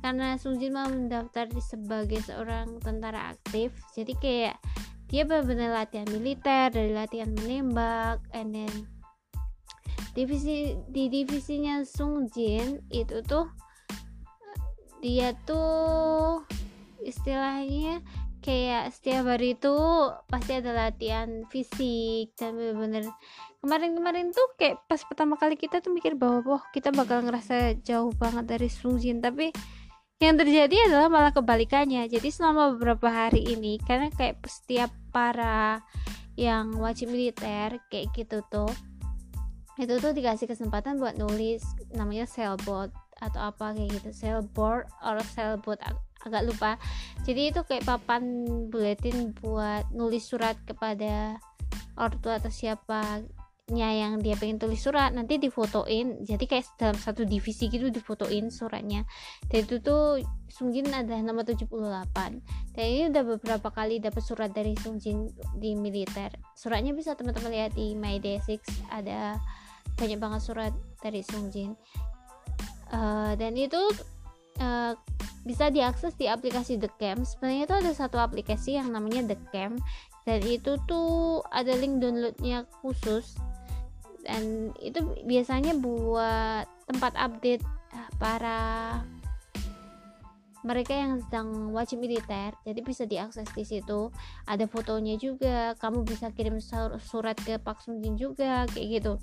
karena 0.01 0.33
Sungjin 0.35 0.73
mau 0.73 0.89
mendaftar 0.89 1.45
sebagai 1.61 2.25
seorang 2.25 2.81
tentara 2.81 3.37
aktif 3.37 3.69
jadi 3.93 4.13
kayak 4.17 4.55
dia 5.13 5.23
benar-benar 5.29 5.85
latihan 5.85 6.09
militer 6.09 6.73
dari 6.73 6.91
latihan 6.91 7.29
menembak 7.37 8.17
and 8.33 8.57
then 8.57 8.73
divisi 10.17 10.73
di 10.89 11.05
divisinya 11.07 11.85
Sungjin 11.85 12.81
itu 12.89 13.21
tuh 13.21 13.45
dia 15.05 15.37
tuh 15.45 16.41
istilahnya 17.05 18.01
kayak 18.41 18.89
setiap 18.89 19.29
hari 19.29 19.53
itu 19.53 19.73
pasti 20.25 20.57
ada 20.57 20.73
latihan 20.73 21.45
fisik 21.53 22.33
dan 22.35 22.57
bener-bener 22.57 23.05
kemarin-kemarin 23.61 24.33
tuh 24.33 24.57
kayak 24.57 24.81
pas 24.89 25.01
pertama 25.05 25.37
kali 25.37 25.53
kita 25.53 25.77
tuh 25.79 25.93
mikir 25.93 26.17
bahwa 26.17 26.57
wah 26.57 26.63
kita 26.73 26.89
bakal 26.89 27.21
ngerasa 27.21 27.77
jauh 27.85 28.09
banget 28.17 28.57
dari 28.57 28.67
Sungjin 28.67 29.21
tapi 29.21 29.53
yang 30.21 30.37
terjadi 30.37 30.85
adalah 30.85 31.09
malah 31.09 31.33
kebalikannya. 31.33 32.05
Jadi 32.05 32.29
selama 32.29 32.77
beberapa 32.77 33.09
hari 33.09 33.41
ini 33.41 33.81
karena 33.81 34.13
kayak 34.13 34.45
setiap 34.45 34.93
para 35.09 35.81
yang 36.37 36.77
wajib 36.77 37.09
militer 37.09 37.81
kayak 37.89 38.13
gitu 38.13 38.45
tuh 38.49 38.69
itu 39.81 39.97
tuh 39.97 40.13
dikasih 40.13 40.45
kesempatan 40.45 41.01
buat 41.01 41.17
nulis 41.17 41.65
namanya 41.97 42.29
sailboat 42.29 42.93
atau 43.17 43.41
apa 43.49 43.73
kayak 43.73 43.97
gitu 43.97 44.09
sailboard 44.13 44.85
or 45.01 45.17
sailboat 45.33 45.81
agak 46.25 46.43
lupa. 46.47 46.71
Jadi 47.25 47.53
itu 47.53 47.61
kayak 47.65 47.85
papan 47.85 48.45
buletin 48.69 49.33
buat 49.37 49.89
nulis 49.93 50.25
surat 50.25 50.57
kepada 50.65 51.37
ortu 51.97 52.31
atau 52.31 52.49
siapa 52.49 53.23
yang 53.71 54.19
dia 54.19 54.35
pengen 54.35 54.59
tulis 54.59 54.83
surat 54.83 55.15
nanti 55.15 55.39
difotoin. 55.39 56.27
Jadi 56.27 56.43
kayak 56.43 56.75
dalam 56.75 56.97
satu 56.99 57.23
divisi 57.23 57.71
gitu 57.71 57.87
difotoin 57.87 58.51
suratnya. 58.51 59.07
Dan 59.47 59.63
itu 59.63 59.79
tuh 59.79 60.19
Sungjin 60.51 60.91
adalah 60.91 61.23
nomor 61.23 61.47
78 61.47 61.71
dan 62.75 62.83
ini 62.83 63.07
udah 63.07 63.23
beberapa 63.23 63.71
kali 63.71 64.03
dapat 64.03 64.19
surat 64.19 64.51
dari 64.51 64.75
Sungjin 64.75 65.31
di 65.55 65.79
militer. 65.79 66.35
Suratnya 66.55 66.91
bisa 66.91 67.15
teman-teman 67.15 67.51
lihat 67.55 67.71
di 67.71 67.95
My 67.95 68.19
Day 68.19 68.43
6 68.43 68.59
ada 68.91 69.39
banyak 69.95 70.19
banget 70.19 70.41
surat 70.43 70.73
dari 70.99 71.23
Sungjin. 71.23 71.71
Uh, 72.91 73.39
dan 73.39 73.55
itu 73.55 73.79
uh, 74.59 74.93
bisa 75.41 75.73
diakses 75.73 76.13
di 76.17 76.29
aplikasi 76.29 76.77
The 76.77 76.89
Camp. 77.01 77.25
Sebenarnya 77.25 77.63
itu 77.65 77.75
ada 77.81 77.91
satu 77.93 78.17
aplikasi 78.21 78.77
yang 78.77 78.93
namanya 78.93 79.33
The 79.33 79.37
Camp 79.49 79.81
dan 80.25 80.39
itu 80.45 80.77
tuh 80.85 81.41
ada 81.49 81.73
link 81.73 81.97
downloadnya 81.97 82.69
khusus. 82.81 83.37
Dan 84.21 84.69
itu 84.77 85.01
biasanya 85.25 85.73
buat 85.81 86.69
tempat 86.85 87.17
update 87.17 87.65
eh, 87.97 88.09
para 88.21 89.01
mereka 90.61 90.93
yang 90.93 91.17
sedang 91.25 91.73
wajib 91.73 92.05
militer. 92.05 92.53
Jadi 92.61 92.79
bisa 92.85 93.09
diakses 93.09 93.49
di 93.57 93.65
situ. 93.65 94.13
Ada 94.45 94.69
fotonya 94.69 95.17
juga 95.17 95.73
kamu 95.81 96.05
bisa 96.05 96.29
kirim 96.29 96.61
surat 97.01 97.37
ke 97.41 97.57
Pak 97.57 97.81
Sunjin 97.81 98.13
juga 98.13 98.69
kayak 98.69 98.87
gitu. 99.01 99.13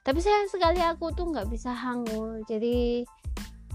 Tapi 0.00 0.24
sayang 0.24 0.48
sekali 0.48 0.80
aku 0.80 1.12
tuh 1.12 1.28
nggak 1.28 1.52
bisa 1.52 1.76
hangul. 1.76 2.40
Jadi 2.48 3.04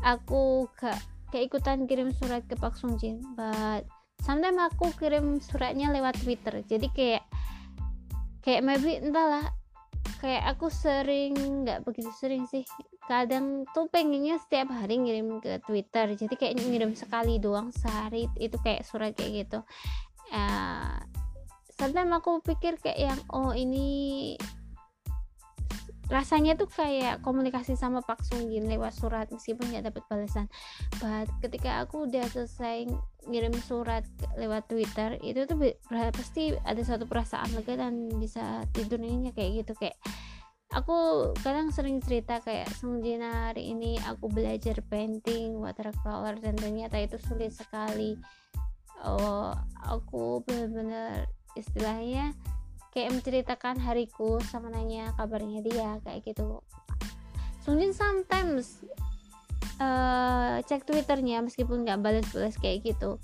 aku 0.03 0.69
gak 0.77 0.99
keikutan 1.33 1.89
kirim 1.89 2.13
surat 2.13 2.45
ke 2.45 2.53
Pak 2.53 2.77
Sunjin 2.77 3.23
but 3.33 3.87
sometimes 4.21 4.71
aku 4.71 4.93
kirim 4.95 5.41
suratnya 5.43 5.91
lewat 5.91 6.15
Twitter. 6.23 6.63
Jadi 6.63 6.87
kayak 6.95 7.23
kayak 8.43 8.61
maybe 8.63 8.99
entahlah 9.03 9.51
kayak 10.23 10.55
aku 10.55 10.71
sering 10.71 11.35
nggak 11.67 11.83
begitu 11.83 12.11
sering 12.15 12.47
sih. 12.47 12.63
Kadang 13.03 13.67
tuh 13.75 13.91
pengennya 13.91 14.39
setiap 14.39 14.71
hari 14.71 15.03
ngirim 15.03 15.43
ke 15.43 15.59
Twitter. 15.67 16.15
Jadi 16.15 16.33
kayak 16.39 16.55
ngirim 16.63 16.95
sekali 16.95 17.39
doang 17.41 17.75
sehari 17.75 18.31
itu 18.39 18.55
kayak 18.63 18.87
surat 18.87 19.11
kayak 19.11 19.47
gitu. 19.47 19.59
Uh, 20.31 21.03
sometimes 21.75 22.15
aku 22.15 22.39
pikir 22.39 22.79
kayak 22.79 23.11
yang 23.11 23.21
oh 23.35 23.51
ini 23.51 24.33
rasanya 26.11 26.59
tuh 26.59 26.67
kayak 26.67 27.23
komunikasi 27.23 27.79
sama 27.79 28.03
Pak 28.03 28.27
Sunggin 28.27 28.67
lewat 28.67 28.91
surat 28.91 29.31
meskipun 29.31 29.71
nggak 29.71 29.93
dapat 29.93 30.03
balasan. 30.11 30.47
But 30.99 31.31
ketika 31.39 31.83
aku 31.83 32.09
udah 32.11 32.27
selesai 32.27 32.91
ngirim 33.27 33.55
surat 33.63 34.03
lewat 34.35 34.67
Twitter 34.67 35.15
itu 35.23 35.47
tuh 35.47 35.55
pasti 36.11 36.51
ada 36.67 36.81
satu 36.83 37.07
perasaan 37.07 37.55
lega 37.55 37.79
dan 37.79 38.11
bisa 38.19 38.67
tidur 38.75 38.99
tidurnya 38.99 39.31
kayak 39.31 39.63
gitu. 39.63 39.73
Kayak 39.79 39.97
aku 40.75 41.31
kadang 41.39 41.71
sering 41.71 42.03
cerita 42.03 42.43
kayak 42.43 42.67
semenjana 42.75 43.53
hari 43.53 43.71
ini 43.71 43.95
aku 44.03 44.27
belajar 44.27 44.83
painting 44.91 45.55
watercolor 45.55 46.35
dan 46.43 46.59
ternyata 46.59 46.99
itu 46.99 47.15
sulit 47.21 47.55
sekali. 47.55 48.19
Oh 49.07 49.55
aku 49.87 50.43
benar-benar 50.43 51.31
istilahnya 51.55 52.33
kayak 52.93 53.09
menceritakan 53.11 53.81
hariku 53.81 54.37
sama 54.47 54.69
nanya 54.69 55.11
kabarnya 55.17 55.65
dia 55.65 55.97
kayak 56.05 56.23
gitu. 56.23 56.61
Sungjin 57.65 57.91
sometimes 57.91 58.85
uh, 59.81 60.61
cek 60.61 60.85
twitternya 60.85 61.41
meskipun 61.41 61.83
nggak 61.83 61.99
balas-balas 61.99 62.55
kayak 62.61 62.85
gitu. 62.85 63.17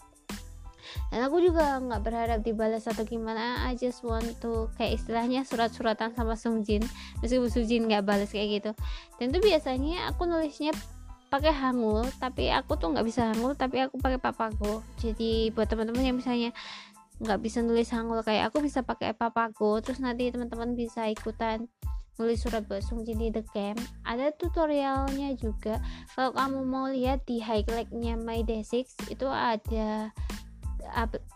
Dan 1.14 1.22
aku 1.22 1.38
juga 1.38 1.78
nggak 1.78 2.02
berharap 2.02 2.40
dibalas 2.42 2.90
atau 2.90 3.06
gimana 3.06 3.62
I 3.70 3.78
just 3.78 4.02
want 4.02 4.42
to 4.42 4.74
kayak 4.74 4.98
istilahnya 4.98 5.46
surat-suratan 5.46 6.18
sama 6.18 6.34
Sungjin 6.34 6.82
meskipun 7.22 7.50
Sungjin 7.54 7.86
nggak 7.86 8.06
balas 8.10 8.34
kayak 8.34 8.62
gitu. 8.62 8.72
Dan 9.22 9.30
itu 9.30 9.40
biasanya 9.42 10.10
aku 10.10 10.26
nulisnya 10.26 10.74
pakai 11.30 11.54
hangul 11.54 12.02
tapi 12.18 12.50
aku 12.50 12.74
tuh 12.74 12.90
nggak 12.90 13.06
bisa 13.06 13.30
hangul 13.30 13.54
tapi 13.54 13.86
aku 13.86 14.02
pakai 14.02 14.18
papago 14.18 14.82
jadi 14.98 15.54
buat 15.54 15.70
teman-teman 15.70 16.02
yang 16.02 16.18
misalnya 16.18 16.50
nggak 17.20 17.40
bisa 17.40 17.60
nulis 17.64 17.92
hangul. 17.92 18.24
Kayak 18.24 18.52
aku 18.52 18.64
bisa 18.64 18.84
pakai 18.84 19.16
papago 19.16 19.80
terus 19.80 20.00
nanti 20.00 20.32
teman-teman 20.32 20.74
bisa 20.74 21.08
ikutan 21.08 21.68
nulis 22.20 22.44
surat 22.44 22.68
buat 22.68 22.84
Sungjin 22.84 23.20
di 23.20 23.30
The 23.32 23.44
Camp. 23.52 23.80
Ada 24.04 24.36
tutorialnya 24.36 25.36
juga. 25.40 25.80
Kalau 26.16 26.36
kamu 26.36 26.60
mau 26.68 26.92
lihat 26.92 27.24
di 27.24 27.40
highlightnya 27.40 28.20
My 28.20 28.44
Day 28.44 28.64
6 28.64 29.08
itu 29.08 29.28
ada 29.28 30.12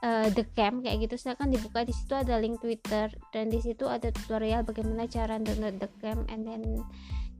uh, 0.03 0.27
the 0.35 0.43
camp 0.55 0.83
kayak 0.83 1.07
gitu. 1.07 1.15
Silahkan 1.15 1.47
dibuka. 1.47 1.87
Di 1.87 1.95
situ 1.95 2.11
ada 2.15 2.35
link 2.35 2.59
Twitter 2.59 3.07
dan 3.31 3.47
di 3.47 3.63
situ 3.63 3.87
ada 3.87 4.11
tutorial 4.11 4.67
bagaimana 4.67 5.07
cara 5.07 5.39
download 5.39 5.79
the 5.79 5.87
camp 6.03 6.27
and 6.27 6.43
then 6.43 6.83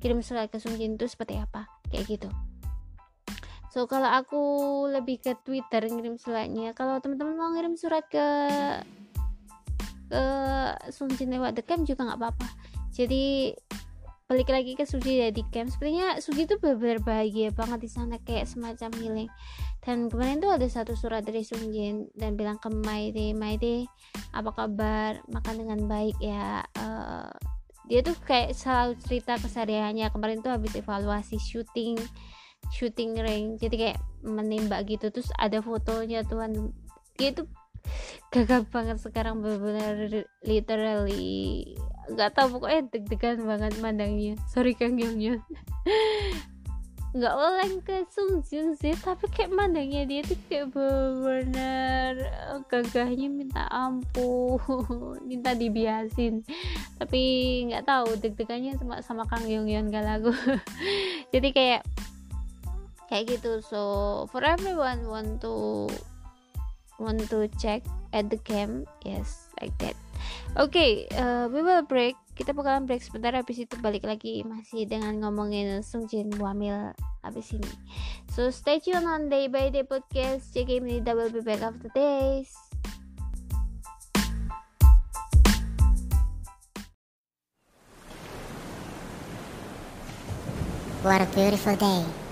kirim 0.04 0.20
surat 0.20 0.52
ke 0.52 0.60
Sungjin 0.60 1.00
itu 1.00 1.08
seperti 1.08 1.40
apa 1.40 1.64
kayak 1.88 2.20
gitu 2.20 2.28
so 3.74 3.90
kalau 3.90 4.06
aku 4.06 4.44
lebih 4.94 5.18
ke 5.18 5.34
Twitter 5.42 5.82
ngirim 5.90 6.22
suratnya. 6.22 6.78
Kalau 6.78 7.02
teman-teman 7.02 7.34
mau 7.34 7.50
ngirim 7.50 7.74
surat 7.74 8.06
ke 8.06 8.28
ke 10.14 10.24
Sungjin 10.94 11.34
lewat 11.34 11.58
the 11.58 11.66
camp 11.66 11.90
juga 11.90 12.06
nggak 12.06 12.22
apa-apa. 12.22 12.48
Jadi 12.94 13.50
balik 14.30 14.54
lagi 14.54 14.78
ke 14.78 14.86
Suji 14.86 15.26
di 15.34 15.44
camp 15.50 15.74
sebenarnya 15.74 16.22
Suji 16.22 16.46
tuh 16.46 16.62
benar-benar 16.62 17.02
bahagia 17.02 17.50
banget 17.50 17.82
di 17.82 17.90
sana 17.90 18.22
kayak 18.22 18.46
semacam 18.46 18.94
healing. 19.02 19.32
Dan 19.82 20.06
kemarin 20.06 20.38
tuh 20.38 20.54
ada 20.54 20.70
satu 20.70 20.94
surat 20.94 21.26
dari 21.26 21.42
Sungjin 21.42 22.14
dan 22.14 22.38
bilang 22.38 22.62
ke 22.62 22.70
Maide 22.70 23.34
Maide 23.34 23.90
apa 24.38 24.54
kabar? 24.54 25.18
Makan 25.34 25.66
dengan 25.66 25.90
baik 25.90 26.22
ya. 26.22 26.62
Uh, 26.78 27.34
dia 27.90 28.06
tuh 28.06 28.14
kayak 28.22 28.54
selalu 28.54 29.02
cerita 29.02 29.42
kesehariannya. 29.42 30.14
Kemarin 30.14 30.46
tuh 30.46 30.54
habis 30.54 30.78
evaluasi 30.78 31.42
syuting 31.42 31.98
shooting 32.72 33.20
ring 33.20 33.60
jadi 33.60 33.76
kayak 33.76 34.00
menembak 34.24 34.88
gitu. 34.88 35.12
Terus 35.12 35.30
ada 35.36 35.60
fotonya 35.60 36.24
tuhan. 36.24 36.72
Dia 37.20 37.36
tuh 37.36 37.48
gagap 38.32 38.72
banget 38.72 38.98
sekarang 39.04 39.44
benar-benar 39.44 40.26
literally. 40.46 41.76
Nggak 42.08 42.32
tahu 42.36 42.60
pokoknya 42.60 42.82
deg-degan 42.92 43.44
banget 43.44 43.74
mandangnya. 43.84 44.40
Sorry 44.48 44.74
kang 44.76 44.96
Yong 44.96 45.40
nggak 47.14 47.36
oleh 47.38 47.70
ke 47.86 48.10
Sungjun 48.10 48.74
sih 48.74 48.98
tapi 48.98 49.30
kayak 49.30 49.54
mandangnya 49.54 50.02
dia 50.10 50.26
tuh 50.26 50.34
kayak 50.50 50.74
benar 50.74 52.18
eh, 52.18 52.58
gagahnya 52.66 53.30
minta 53.30 53.70
ampun 53.70 54.58
minta 55.30 55.54
dibiasin. 55.54 56.42
Tapi 56.98 57.22
nggak 57.70 57.86
tahu 57.86 58.18
deg-degannya 58.18 58.82
sama 58.82 59.06
sama 59.06 59.24
Kang 59.30 59.46
Yong 59.46 59.70
Yeon 59.70 59.94
jadi 61.34 61.50
kayak 61.54 61.82
kayak 63.14 63.38
gitu. 63.38 63.62
So 63.62 63.82
for 64.34 64.42
everyone 64.42 65.06
want 65.06 65.38
to 65.46 65.86
want 66.98 67.22
to 67.30 67.46
check 67.62 67.86
at 68.10 68.34
the 68.34 68.42
camp 68.42 68.90
yes 69.06 69.54
like 69.62 69.78
that. 69.78 69.94
Okay 70.58 71.06
uh, 71.14 71.46
we 71.54 71.62
will 71.62 71.86
break. 71.86 72.18
Kita 72.34 72.50
bakalan 72.58 72.90
break 72.90 73.06
sebentar 73.06 73.30
habis 73.38 73.62
itu 73.62 73.78
balik 73.78 74.02
lagi 74.02 74.42
masih 74.42 74.90
dengan 74.90 75.22
ngomongin 75.22 75.86
Sungjin 75.86 76.34
Wamil 76.42 76.98
habis 77.22 77.54
ini. 77.54 77.70
So 78.34 78.50
stay 78.50 78.82
tune 78.82 79.06
on 79.06 79.30
Day 79.30 79.46
by 79.46 79.70
Day 79.70 79.86
podcast. 79.86 80.50
JK 80.50 80.82
Minida 80.82 81.14
will 81.14 81.30
be 81.30 81.46
back 81.46 81.62
after 81.62 81.94
days. 81.94 82.50
What 91.06 91.22
a 91.22 91.30
beautiful 91.36 91.78
day. 91.78 92.23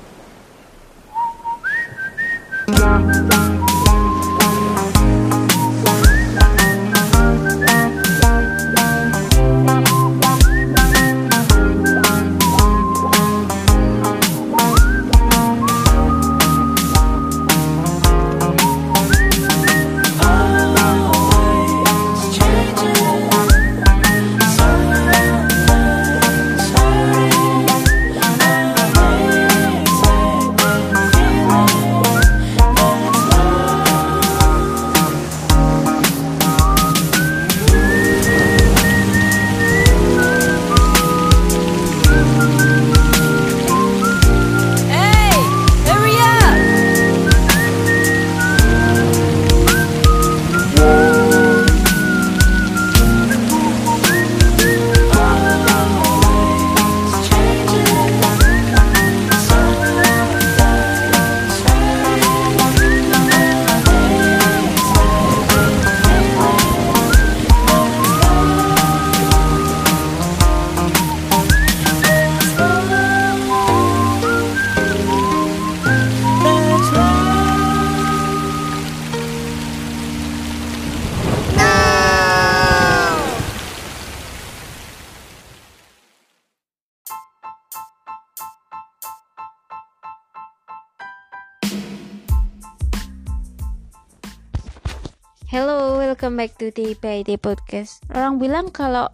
Welcome 96.21 96.37
back 96.37 96.53
to 96.53 96.69
the 96.77 96.93
PID 97.01 97.41
Podcast. 97.41 98.05
Orang 98.13 98.37
bilang 98.37 98.69
kalau 98.69 99.09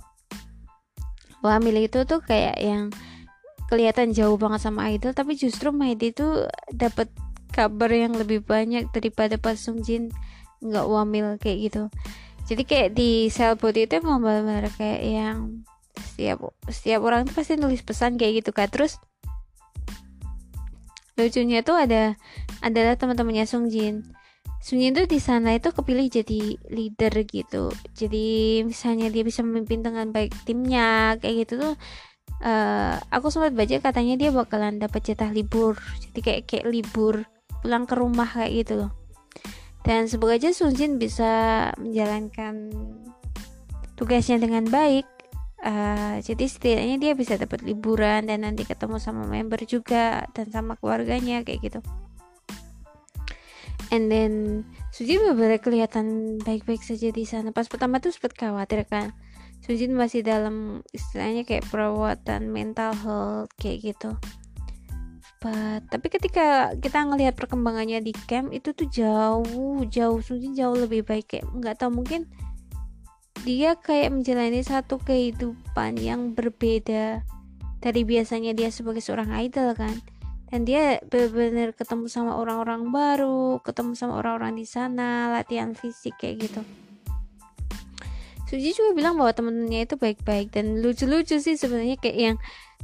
Wamil 1.39 1.87
itu 1.87 2.03
tuh 2.03 2.19
kayak 2.19 2.59
yang 2.59 2.91
kelihatan 3.71 4.11
jauh 4.11 4.35
banget 4.35 4.67
sama 4.67 4.91
idol, 4.91 5.15
tapi 5.15 5.39
justru 5.39 5.71
Maide 5.71 6.11
itu 6.11 6.43
dapat 6.67 7.07
kabar 7.55 7.87
yang 7.95 8.11
lebih 8.11 8.43
banyak 8.43 8.91
daripada 8.91 9.39
pas 9.39 9.55
Sungjin 9.55 10.11
nggak 10.59 10.83
wamil 10.83 11.39
kayak 11.39 11.71
gitu. 11.71 11.83
Jadi 12.43 12.67
kayak 12.67 12.89
di 12.91 13.31
Cellbot 13.31 13.79
itu 13.79 14.03
emang 14.03 14.19
benar 14.19 14.67
kayak 14.75 14.99
yang 15.07 15.63
setiap 15.95 16.51
setiap 16.67 17.07
orang 17.07 17.23
tuh 17.23 17.39
pasti 17.39 17.55
nulis 17.55 17.87
pesan 17.87 18.19
kayak 18.19 18.43
gitu 18.43 18.51
kan. 18.51 18.67
Terus 18.67 18.99
lucunya 21.15 21.63
tuh 21.63 21.79
ada 21.79 22.19
adalah 22.59 22.99
teman-temannya 22.99 23.47
Sungjin 23.47 24.16
Sunyi 24.57 24.89
itu 24.89 25.05
di 25.05 25.19
sana 25.21 25.53
itu 25.53 25.69
kepilih 25.69 26.09
jadi 26.09 26.41
leader 26.73 27.13
gitu. 27.23 27.69
Jadi 27.93 28.61
misalnya 28.65 29.07
dia 29.13 29.21
bisa 29.21 29.45
memimpin 29.45 29.85
dengan 29.85 30.09
baik 30.09 30.33
timnya 30.43 31.15
kayak 31.21 31.47
gitu 31.47 31.53
tuh 31.61 31.75
uh, 32.41 32.95
aku 33.13 33.29
sempat 33.29 33.53
baca 33.53 33.77
katanya 33.79 34.15
dia 34.17 34.29
bakalan 34.33 34.81
dapat 34.81 35.13
jatah 35.13 35.29
libur. 35.29 35.77
Jadi 36.01 36.19
kayak 36.19 36.41
kayak 36.49 36.65
libur 36.67 37.23
pulang 37.61 37.85
ke 37.85 37.95
rumah 37.95 38.27
kayak 38.27 38.53
gitu 38.65 38.73
loh. 38.85 38.91
Dan 39.85 40.11
semoga 40.11 40.35
aja 40.35 40.51
Sunjin 40.51 40.99
bisa 40.99 41.71
menjalankan 41.79 42.73
tugasnya 43.95 44.41
dengan 44.41 44.67
baik. 44.67 45.07
Uh, 45.57 46.21
jadi 46.21 46.45
setidaknya 46.45 46.95
dia 47.01 47.13
bisa 47.17 47.33
dapat 47.33 47.65
liburan 47.65 48.29
dan 48.29 48.45
nanti 48.45 48.61
ketemu 48.61 49.01
sama 49.01 49.25
member 49.25 49.57
juga 49.65 50.29
dan 50.37 50.53
sama 50.53 50.77
keluarganya 50.77 51.41
kayak 51.41 51.65
gitu 51.65 51.79
and 53.91 54.11
then 54.11 54.63
Sujin 54.97 55.21
benar 55.37 55.61
kelihatan 55.61 56.39
baik-baik 56.41 56.81
saja 56.81 57.13
di 57.13 57.21
sana. 57.27 57.53
Pas 57.53 57.69
pertama 57.69 58.01
tuh 58.01 58.09
sempat 58.09 58.33
khawatir 58.33 58.81
kan. 58.89 59.13
Sujin 59.61 59.93
masih 59.93 60.25
dalam 60.25 60.81
istilahnya 60.89 61.45
kayak 61.45 61.69
perawatan 61.69 62.49
mental 62.49 62.97
health 62.97 63.51
kayak 63.61 63.93
gitu. 63.93 64.15
But, 65.37 65.85
tapi 65.93 66.09
ketika 66.09 66.73
kita 66.81 67.05
ngelihat 67.05 67.37
perkembangannya 67.37 68.01
di 68.01 68.09
camp 68.25 68.49
itu 68.49 68.73
tuh 68.73 68.89
jauh 68.89 69.85
jauh. 69.85 70.19
Sujin 70.25 70.57
jauh 70.57 70.73
lebih 70.73 71.05
baik 71.05 71.29
kayak 71.29 71.45
nggak 71.53 71.77
tahu 71.77 72.01
mungkin 72.01 72.25
dia 73.45 73.77
kayak 73.77 74.17
menjalani 74.17 74.65
satu 74.65 74.97
kehidupan 74.97 76.01
yang 76.01 76.33
berbeda 76.33 77.21
dari 77.77 78.01
biasanya 78.01 78.57
dia 78.57 78.73
sebagai 78.73 78.99
seorang 78.99 79.29
idol 79.37 79.77
kan 79.77 79.93
dan 80.47 80.63
dia 80.63 81.03
benar-benar 81.03 81.75
ketemu 81.75 82.07
sama 82.07 82.39
orang-orang 82.39 82.87
baru 82.87 83.59
ketemu 83.63 83.91
sama 83.99 84.19
orang-orang 84.19 84.55
di 84.55 84.63
sana 84.63 85.27
latihan 85.31 85.75
fisik 85.75 86.15
kayak 86.15 86.47
gitu. 86.47 86.61
Suji 88.47 88.71
juga 88.71 88.95
bilang 88.95 89.19
bahwa 89.19 89.35
temennya 89.35 89.83
itu 89.83 89.99
baik-baik 89.99 90.55
dan 90.55 90.79
lucu-lucu 90.79 91.35
sih 91.43 91.59
sebenarnya 91.59 91.99
kayak 91.99 92.15
yang 92.15 92.37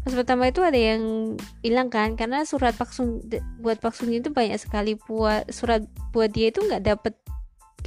pas 0.04 0.12
pertama 0.12 0.52
itu 0.52 0.60
ada 0.60 0.76
yang 0.76 1.36
bilang 1.63 1.88
kan 1.88 2.19
karena 2.19 2.43
surat 2.43 2.76
paksung 2.76 3.23
buat 3.63 3.80
paksung 3.80 4.12
itu 4.12 4.28
banyak 4.28 4.60
sekali 4.60 4.99
buat 4.99 5.47
surat 5.47 5.88
buat 6.12 6.28
dia 6.36 6.52
itu 6.52 6.60
nggak 6.67 6.84
dapet 6.84 7.15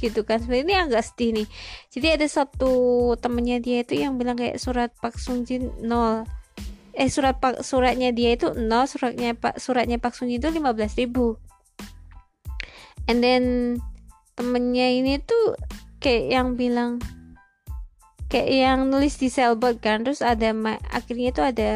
gitu 0.01 0.25
kan. 0.25 0.41
Sebenarnya 0.41 0.65
ini 0.65 0.75
agak 0.89 1.03
sedih 1.05 1.29
nih. 1.37 1.47
Jadi 1.93 2.07
ada 2.17 2.25
satu 2.25 2.73
temennya 3.21 3.61
dia 3.61 3.85
itu 3.85 3.93
yang 3.97 4.17
bilang 4.17 4.37
kayak 4.41 4.57
surat 4.57 4.89
Pak 4.97 5.17
Sungjin 5.21 5.69
nol 5.85 6.25
eh 6.97 7.09
surat 7.13 7.37
pak 7.37 7.61
suratnya 7.61 8.09
dia 8.09 8.33
itu 8.33 8.57
nol 8.57 8.89
suratnya 8.89 9.37
pak 9.37 9.61
suratnya 9.61 10.01
Pak 10.01 10.17
Sunyi 10.17 10.41
itu 10.41 10.49
15 10.49 10.97
ribu. 10.97 11.37
And 13.05 13.21
then 13.21 13.77
temennya 14.33 14.97
ini 14.97 15.21
tuh 15.21 15.53
kayak 16.01 16.25
yang 16.33 16.47
bilang 16.57 16.97
kayak 18.33 18.49
yang 18.49 18.79
nulis 18.89 19.21
di 19.21 19.29
Selbot 19.29 19.77
kan 19.77 20.03
terus 20.03 20.25
ada 20.25 20.51
akhirnya 20.89 21.29
itu 21.29 21.41
ada 21.45 21.71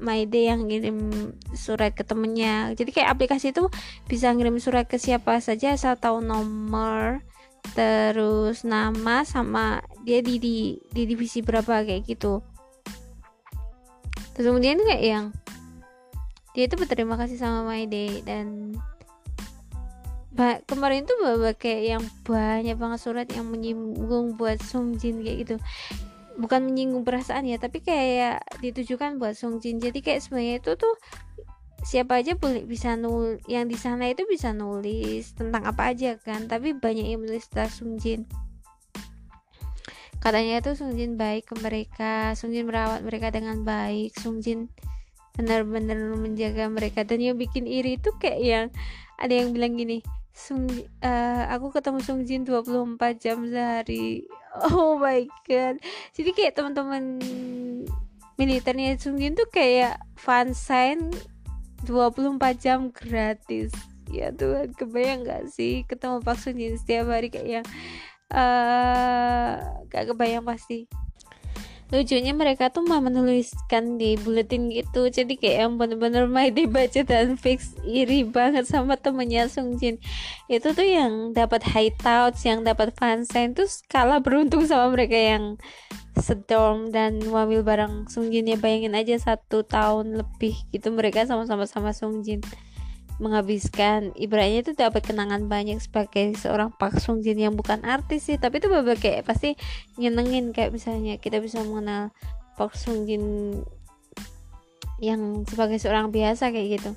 Maide 0.00 0.48
yang 0.48 0.66
ngirim 0.66 1.30
surat 1.52 1.92
ke 1.92 2.00
temennya. 2.00 2.72
Jadi 2.72 2.90
kayak 2.96 3.12
aplikasi 3.12 3.52
itu 3.52 3.68
bisa 4.08 4.32
ngirim 4.32 4.56
surat 4.56 4.88
ke 4.88 4.96
siapa 4.96 5.36
saja 5.44 5.76
asal 5.76 6.00
tahu 6.00 6.24
nomor 6.24 7.20
terus 7.76 8.64
nama 8.64 9.26
sama 9.28 9.84
dia 10.06 10.24
di 10.24 10.40
di, 10.40 10.56
di 10.94 11.02
divisi 11.04 11.42
berapa 11.44 11.84
kayak 11.84 12.08
gitu 12.08 12.40
terus 14.36 14.52
kemudian 14.52 14.76
kayak 14.84 15.00
yang 15.02 15.24
dia 16.52 16.68
itu 16.68 16.76
berterima 16.76 17.16
kasih 17.16 17.40
sama 17.40 17.64
My 17.64 17.88
Day 17.88 18.20
dan 18.20 18.76
kemarin 20.68 21.08
tuh 21.08 21.16
bawa 21.20 21.56
kayak 21.56 21.82
yang 21.96 22.04
banyak 22.24 22.76
banget 22.76 23.00
surat 23.00 23.28
yang 23.32 23.48
menyinggung 23.48 24.36
buat 24.36 24.60
Sung 24.60 25.00
Jin 25.00 25.24
kayak 25.24 25.36
gitu. 25.48 25.56
Bukan 26.36 26.68
menyinggung 26.68 27.04
perasaan 27.08 27.48
ya 27.48 27.56
tapi 27.56 27.80
kayak 27.80 28.44
ditujukan 28.60 29.16
buat 29.16 29.32
Sung 29.32 29.60
Jin. 29.60 29.80
Jadi 29.80 30.04
kayak 30.04 30.20
sebenarnya 30.20 30.60
itu 30.60 30.76
tuh 30.76 30.96
siapa 31.86 32.20
aja 32.20 32.36
boleh 32.36 32.68
bisa 32.68 32.96
nul 32.96 33.40
yang 33.48 33.68
di 33.68 33.78
sana 33.78 34.10
itu 34.10 34.28
bisa 34.28 34.50
nulis 34.50 35.32
tentang 35.38 35.62
apa 35.70 35.94
aja 35.94 36.18
kan 36.18 36.50
tapi 36.50 36.74
banyak 36.74 37.14
yang 37.14 37.22
menulis 37.22 37.46
tentang 37.46 37.70
Sung 37.70 37.94
Jin 37.94 38.26
katanya 40.26 40.58
itu 40.58 40.74
Sungjin 40.74 41.14
baik 41.14 41.46
ke 41.46 41.54
mereka. 41.62 42.34
Sungjin 42.34 42.66
merawat 42.66 43.06
mereka 43.06 43.30
dengan 43.30 43.62
baik. 43.62 44.10
Sungjin 44.18 44.66
benar-benar 45.38 46.18
menjaga 46.18 46.66
mereka. 46.66 47.06
Dan 47.06 47.22
yang 47.22 47.38
bikin 47.38 47.70
iri 47.70 47.94
itu 47.94 48.10
kayak 48.18 48.42
yang 48.42 48.66
ada 49.22 49.30
yang 49.30 49.54
bilang 49.54 49.78
gini 49.78 50.02
Sung, 50.36 50.68
uh, 51.00 51.42
aku 51.48 51.72
ketemu 51.72 52.02
Sungjin 52.02 52.42
24 52.42 53.22
jam 53.22 53.46
sehari. 53.46 54.26
Oh 54.56 54.96
my 54.96 55.28
god. 55.44 55.76
Jadi 56.16 56.32
kayak 56.32 56.56
teman-teman 56.56 57.20
militernya 58.40 58.96
Sungjin 58.96 59.36
tuh 59.36 59.46
kayak 59.52 60.00
fansign 60.16 61.12
24 61.84 62.40
jam 62.56 62.88
gratis. 62.88 63.70
Ya 64.08 64.32
Tuhan 64.32 64.72
kebayang 64.72 65.28
gak 65.28 65.52
sih 65.52 65.84
ketemu 65.84 66.24
Pak 66.24 66.40
Sungjin 66.40 66.80
setiap 66.80 67.12
hari 67.12 67.28
kayak 67.28 67.60
yang 67.60 67.66
uh, 68.32 69.52
gak 69.90 70.04
kebayang 70.10 70.46
pasti. 70.46 70.86
Lucunya 71.86 72.34
mereka 72.34 72.66
tuh 72.66 72.82
mah 72.82 72.98
menuliskan 72.98 73.94
di 73.94 74.18
buletin 74.18 74.66
gitu. 74.74 75.06
Jadi 75.06 75.38
kayak 75.38 75.56
yang 75.62 75.72
bener-bener 75.78 76.26
main 76.26 76.50
dibaca 76.50 76.98
dan 77.06 77.38
fix 77.38 77.78
iri 77.86 78.26
banget 78.26 78.66
sama 78.66 78.98
temennya 78.98 79.46
Sung 79.46 79.78
Jin. 79.78 80.02
Itu 80.50 80.74
tuh 80.74 80.82
yang 80.82 81.30
dapat 81.30 81.62
high 81.62 81.94
touch 81.94 82.42
yang 82.42 82.66
dapat 82.66 82.90
fansign 82.98 83.54
tuh 83.54 83.70
kalah 83.86 84.18
beruntung 84.18 84.66
sama 84.66 84.98
mereka 84.98 85.14
yang 85.14 85.62
sedom 86.18 86.90
dan 86.90 87.22
wamil 87.30 87.62
bareng 87.62 88.10
Sung 88.10 88.34
Jin. 88.34 88.50
Ya 88.50 88.58
bayangin 88.58 88.98
aja 88.98 89.14
satu 89.22 89.62
tahun 89.62 90.18
lebih 90.18 90.58
gitu 90.74 90.90
mereka 90.90 91.22
sama-sama 91.22 91.70
sama 91.70 91.94
Sung 91.94 92.26
Jin 92.26 92.42
menghabiskan. 93.16 94.12
Ibaratnya 94.16 94.60
itu 94.66 94.72
dapat 94.76 95.02
kenangan 95.04 95.48
banyak 95.48 95.80
sebagai 95.80 96.36
seorang 96.36 96.72
Pak 96.74 97.00
Sung 97.00 97.24
Jin 97.24 97.40
yang 97.40 97.54
bukan 97.56 97.80
artis 97.84 98.28
sih. 98.28 98.36
Tapi 98.36 98.60
itu 98.60 98.68
beberapa 98.68 98.96
kayak 98.96 99.24
pasti 99.24 99.56
nyenengin. 99.96 100.52
Kayak 100.52 100.76
misalnya 100.76 101.16
kita 101.16 101.40
bisa 101.40 101.64
mengenal 101.64 102.12
Pak 102.60 102.76
Sung 102.76 103.08
Jin 103.08 103.24
yang 105.00 105.44
sebagai 105.48 105.76
seorang 105.80 106.12
biasa 106.12 106.52
kayak 106.52 106.80
gitu. 106.80 106.92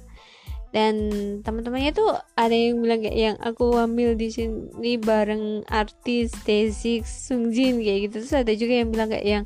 Dan 0.69 0.95
teman-temannya 1.41 1.97
tuh 1.97 2.13
ada 2.37 2.53
yang 2.53 2.77
bilang 2.77 3.01
kayak 3.01 3.17
yang 3.17 3.37
aku 3.41 3.73
ambil 3.73 4.13
di 4.13 4.29
sini 4.29 5.01
bareng 5.01 5.65
artis 5.65 6.29
T6 6.45 7.01
Sung 7.07 7.49
Jin 7.49 7.81
kayak 7.81 7.99
gitu. 8.09 8.15
Terus 8.21 8.35
ada 8.37 8.53
juga 8.53 8.73
yang 8.77 8.93
bilang 8.93 9.09
kayak 9.09 9.25
yang 9.25 9.45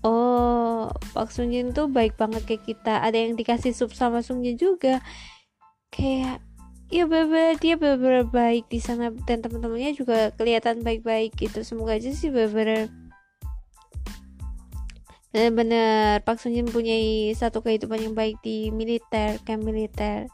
oh 0.00 0.88
Pak 1.12 1.28
Sung 1.34 1.52
Jin 1.52 1.76
tuh 1.76 1.92
baik 1.92 2.16
banget 2.16 2.48
kayak 2.48 2.64
kita. 2.64 3.04
Ada 3.04 3.28
yang 3.28 3.36
dikasih 3.36 3.76
sub 3.76 3.92
sama 3.92 4.24
Sung 4.24 4.40
Jin 4.40 4.56
juga 4.56 5.04
kayak 5.90 6.42
ya 6.86 7.02
beber 7.02 7.58
dia 7.58 7.74
beber 7.74 8.30
baik 8.30 8.70
di 8.70 8.78
sana 8.78 9.10
dan 9.26 9.42
teman-temannya 9.42 9.98
juga 9.98 10.30
kelihatan 10.34 10.86
baik-baik 10.86 11.34
gitu. 11.34 11.66
Semoga 11.66 11.98
aja 11.98 12.10
sih 12.14 12.30
beber 12.30 12.90
benar-benar 15.36 16.24
Pak 16.24 16.40
Sunjin 16.40 16.64
punya 16.64 16.96
satu 17.36 17.60
kehidupan 17.60 18.00
yang 18.00 18.14
baik 18.16 18.40
di 18.40 18.72
militer 18.72 19.36
camp 19.44 19.68
militer 19.68 20.32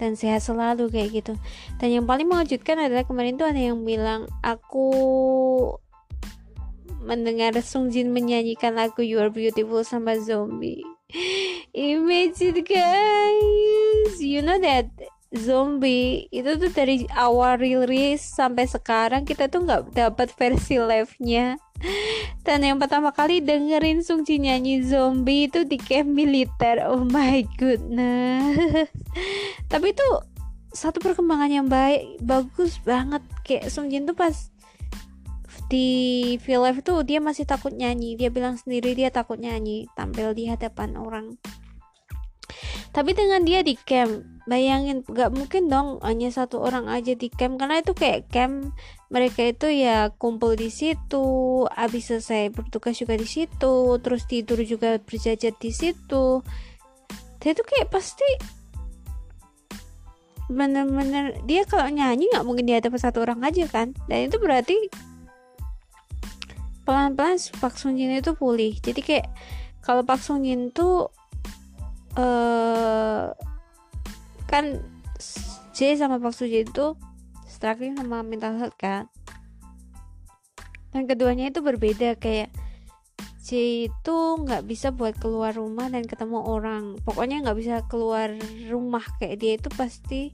dan 0.00 0.16
sehat 0.16 0.40
selalu 0.40 0.88
kayak 0.88 1.20
gitu. 1.20 1.32
Dan 1.76 1.88
yang 1.92 2.04
paling 2.08 2.24
mengejutkan 2.24 2.80
adalah 2.80 3.04
kemarin 3.04 3.36
tuh 3.36 3.44
ada 3.44 3.60
yang 3.60 3.84
bilang 3.84 4.24
aku 4.40 4.88
mendengar 7.04 7.52
Sung 7.60 7.92
Jin 7.92 8.08
menyanyikan 8.14 8.72
lagu 8.72 9.04
You 9.04 9.20
Are 9.20 9.32
Beautiful 9.32 9.84
sama 9.84 10.16
Zombie 10.16 10.97
Imagine 11.72 12.60
guys, 12.68 14.20
you 14.20 14.44
know 14.44 14.60
that 14.60 14.92
zombie 15.32 16.28
itu 16.28 16.60
tuh 16.60 16.68
dari 16.68 17.08
awal 17.16 17.56
rilis 17.56 18.20
sampai 18.20 18.68
sekarang 18.68 19.24
kita 19.24 19.48
tuh 19.48 19.64
nggak 19.64 19.96
dapat 19.96 20.28
versi 20.36 20.76
live-nya. 20.76 21.56
Dan 22.44 22.60
yang 22.60 22.76
pertama 22.76 23.08
kali 23.16 23.40
dengerin 23.40 24.04
Sung 24.04 24.28
Ji 24.28 24.36
nyanyi 24.36 24.84
zombie 24.84 25.48
itu 25.48 25.64
di 25.64 25.80
camp 25.80 26.12
militer. 26.12 26.84
Oh 26.84 27.00
my 27.00 27.40
goodness. 27.56 28.92
Tapi 29.72 29.96
itu 29.96 30.08
satu 30.76 31.00
perkembangan 31.00 31.48
yang 31.48 31.72
baik, 31.72 32.20
bagus 32.20 32.76
banget. 32.84 33.24
Kayak 33.48 33.72
Sung 33.72 33.88
Jin 33.88 34.04
tuh 34.04 34.12
pas 34.12 34.52
di 35.68 35.88
feel 36.40 36.64
life 36.64 36.80
tuh 36.80 37.04
dia 37.04 37.20
masih 37.20 37.44
takut 37.44 37.70
nyanyi. 37.70 38.16
Dia 38.16 38.32
bilang 38.32 38.56
sendiri 38.56 38.96
dia 38.96 39.12
takut 39.12 39.36
nyanyi 39.36 39.84
tampil 39.92 40.32
di 40.32 40.48
hadapan 40.48 40.96
orang. 40.96 41.36
Tapi 42.88 43.12
dengan 43.12 43.44
dia 43.44 43.60
di 43.60 43.76
camp 43.76 44.24
bayangin 44.48 45.04
gak 45.04 45.28
mungkin 45.36 45.68
dong 45.68 46.00
hanya 46.00 46.32
satu 46.32 46.64
orang 46.64 46.88
aja 46.88 47.12
di 47.12 47.28
camp. 47.28 47.60
Karena 47.60 47.84
itu 47.84 47.92
kayak 47.92 48.32
camp 48.32 48.72
mereka 49.12 49.44
itu 49.44 49.68
ya 49.68 50.08
kumpul 50.16 50.56
di 50.56 50.72
situ 50.72 51.64
habis 51.68 52.08
selesai 52.08 52.48
bertugas 52.52 52.96
juga 52.96 53.14
di 53.20 53.28
situ 53.28 54.00
terus 54.00 54.24
tidur 54.24 54.58
juga 54.64 54.96
berjajar 54.96 55.52
di 55.52 55.70
situ. 55.70 56.40
Dia 57.38 57.52
tuh 57.52 57.66
kayak 57.68 57.92
pasti 57.92 58.58
bener-bener 60.48 61.36
dia 61.44 61.68
kalau 61.68 61.92
nyanyi 61.92 62.24
nggak 62.32 62.44
mungkin 62.48 62.64
dia 62.64 62.80
dapat 62.80 63.04
satu 63.04 63.20
orang 63.20 63.44
aja 63.44 63.68
kan? 63.68 63.92
Dan 64.08 64.32
itu 64.32 64.40
berarti 64.40 64.88
pelan-pelan 66.88 67.36
Pak 67.60 67.76
Sung 67.76 68.00
Jin 68.00 68.16
itu 68.16 68.32
pulih. 68.32 68.72
Jadi 68.80 69.04
kayak 69.04 69.28
kalau 69.84 70.08
Pak 70.08 70.24
Sung 70.24 70.40
Jin 70.40 70.72
tuh 70.72 71.12
uh, 72.16 73.28
kan 74.48 74.80
J 75.76 76.00
sama 76.00 76.16
Pak 76.16 76.32
Sung 76.32 76.48
Jin 76.48 76.64
itu 76.64 76.96
struggling 77.44 77.92
sama 77.92 78.24
mental 78.24 78.56
health 78.56 78.80
kan. 78.80 79.04
Dan 80.96 81.04
keduanya 81.04 81.52
itu 81.52 81.60
berbeda 81.60 82.16
kayak 82.16 82.48
J 83.44 83.84
itu 83.92 84.16
nggak 84.40 84.64
bisa 84.64 84.88
buat 84.88 85.12
keluar 85.20 85.52
rumah 85.52 85.92
dan 85.92 86.08
ketemu 86.08 86.40
orang. 86.40 86.96
Pokoknya 87.04 87.44
nggak 87.44 87.58
bisa 87.60 87.84
keluar 87.84 88.32
rumah 88.72 89.04
kayak 89.20 89.36
dia 89.36 89.52
itu 89.60 89.68
pasti 89.76 90.32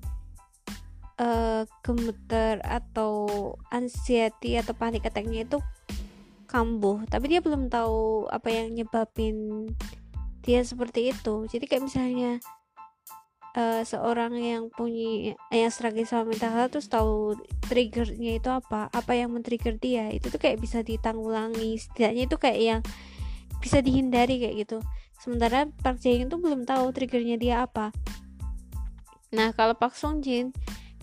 uh, 1.19 1.67
gemeter 1.83 2.63
atau 2.63 3.27
anxiety 3.75 4.55
atau 4.55 4.71
panik 4.79 5.03
attacknya 5.03 5.43
itu 5.43 5.59
kambuh. 6.55 7.03
Tapi 7.11 7.27
dia 7.35 7.41
belum 7.43 7.67
tahu 7.67 8.31
apa 8.31 8.47
yang 8.55 8.79
nyebabin 8.79 9.67
dia 10.47 10.63
seperti 10.63 11.11
itu. 11.11 11.51
Jadi 11.51 11.67
kayak 11.67 11.83
misalnya 11.91 12.39
uh, 13.59 13.83
seorang 13.83 14.39
yang 14.39 14.71
punya 14.71 15.35
yang 15.51 15.73
struggle 15.75 16.07
sama 16.07 16.31
mental 16.31 16.55
health 16.55 16.79
terus 16.79 16.87
tahu 16.87 17.35
triggernya 17.67 18.39
itu 18.39 18.51
apa 18.55 18.87
apa 18.95 19.13
yang 19.19 19.35
men-trigger 19.35 19.75
dia 19.83 20.15
itu 20.15 20.31
tuh 20.31 20.39
kayak 20.39 20.63
bisa 20.63 20.87
ditanggulangi. 20.87 21.75
Setidaknya 21.75 22.23
itu 22.31 22.37
kayak 22.39 22.61
yang 22.63 22.81
bisa 23.59 23.83
dihindari 23.83 24.39
kayak 24.39 24.55
gitu. 24.63 24.79
Sementara 25.19 25.67
Park 25.83 25.99
Jae 25.99 26.23
itu 26.23 26.37
belum 26.39 26.63
tahu 26.63 26.95
triggernya 26.95 27.35
dia 27.35 27.55
apa. 27.67 27.91
Nah 29.35 29.51
kalau 29.51 29.75
Park 29.75 29.99
Sung 29.99 30.23
Jin 30.23 30.55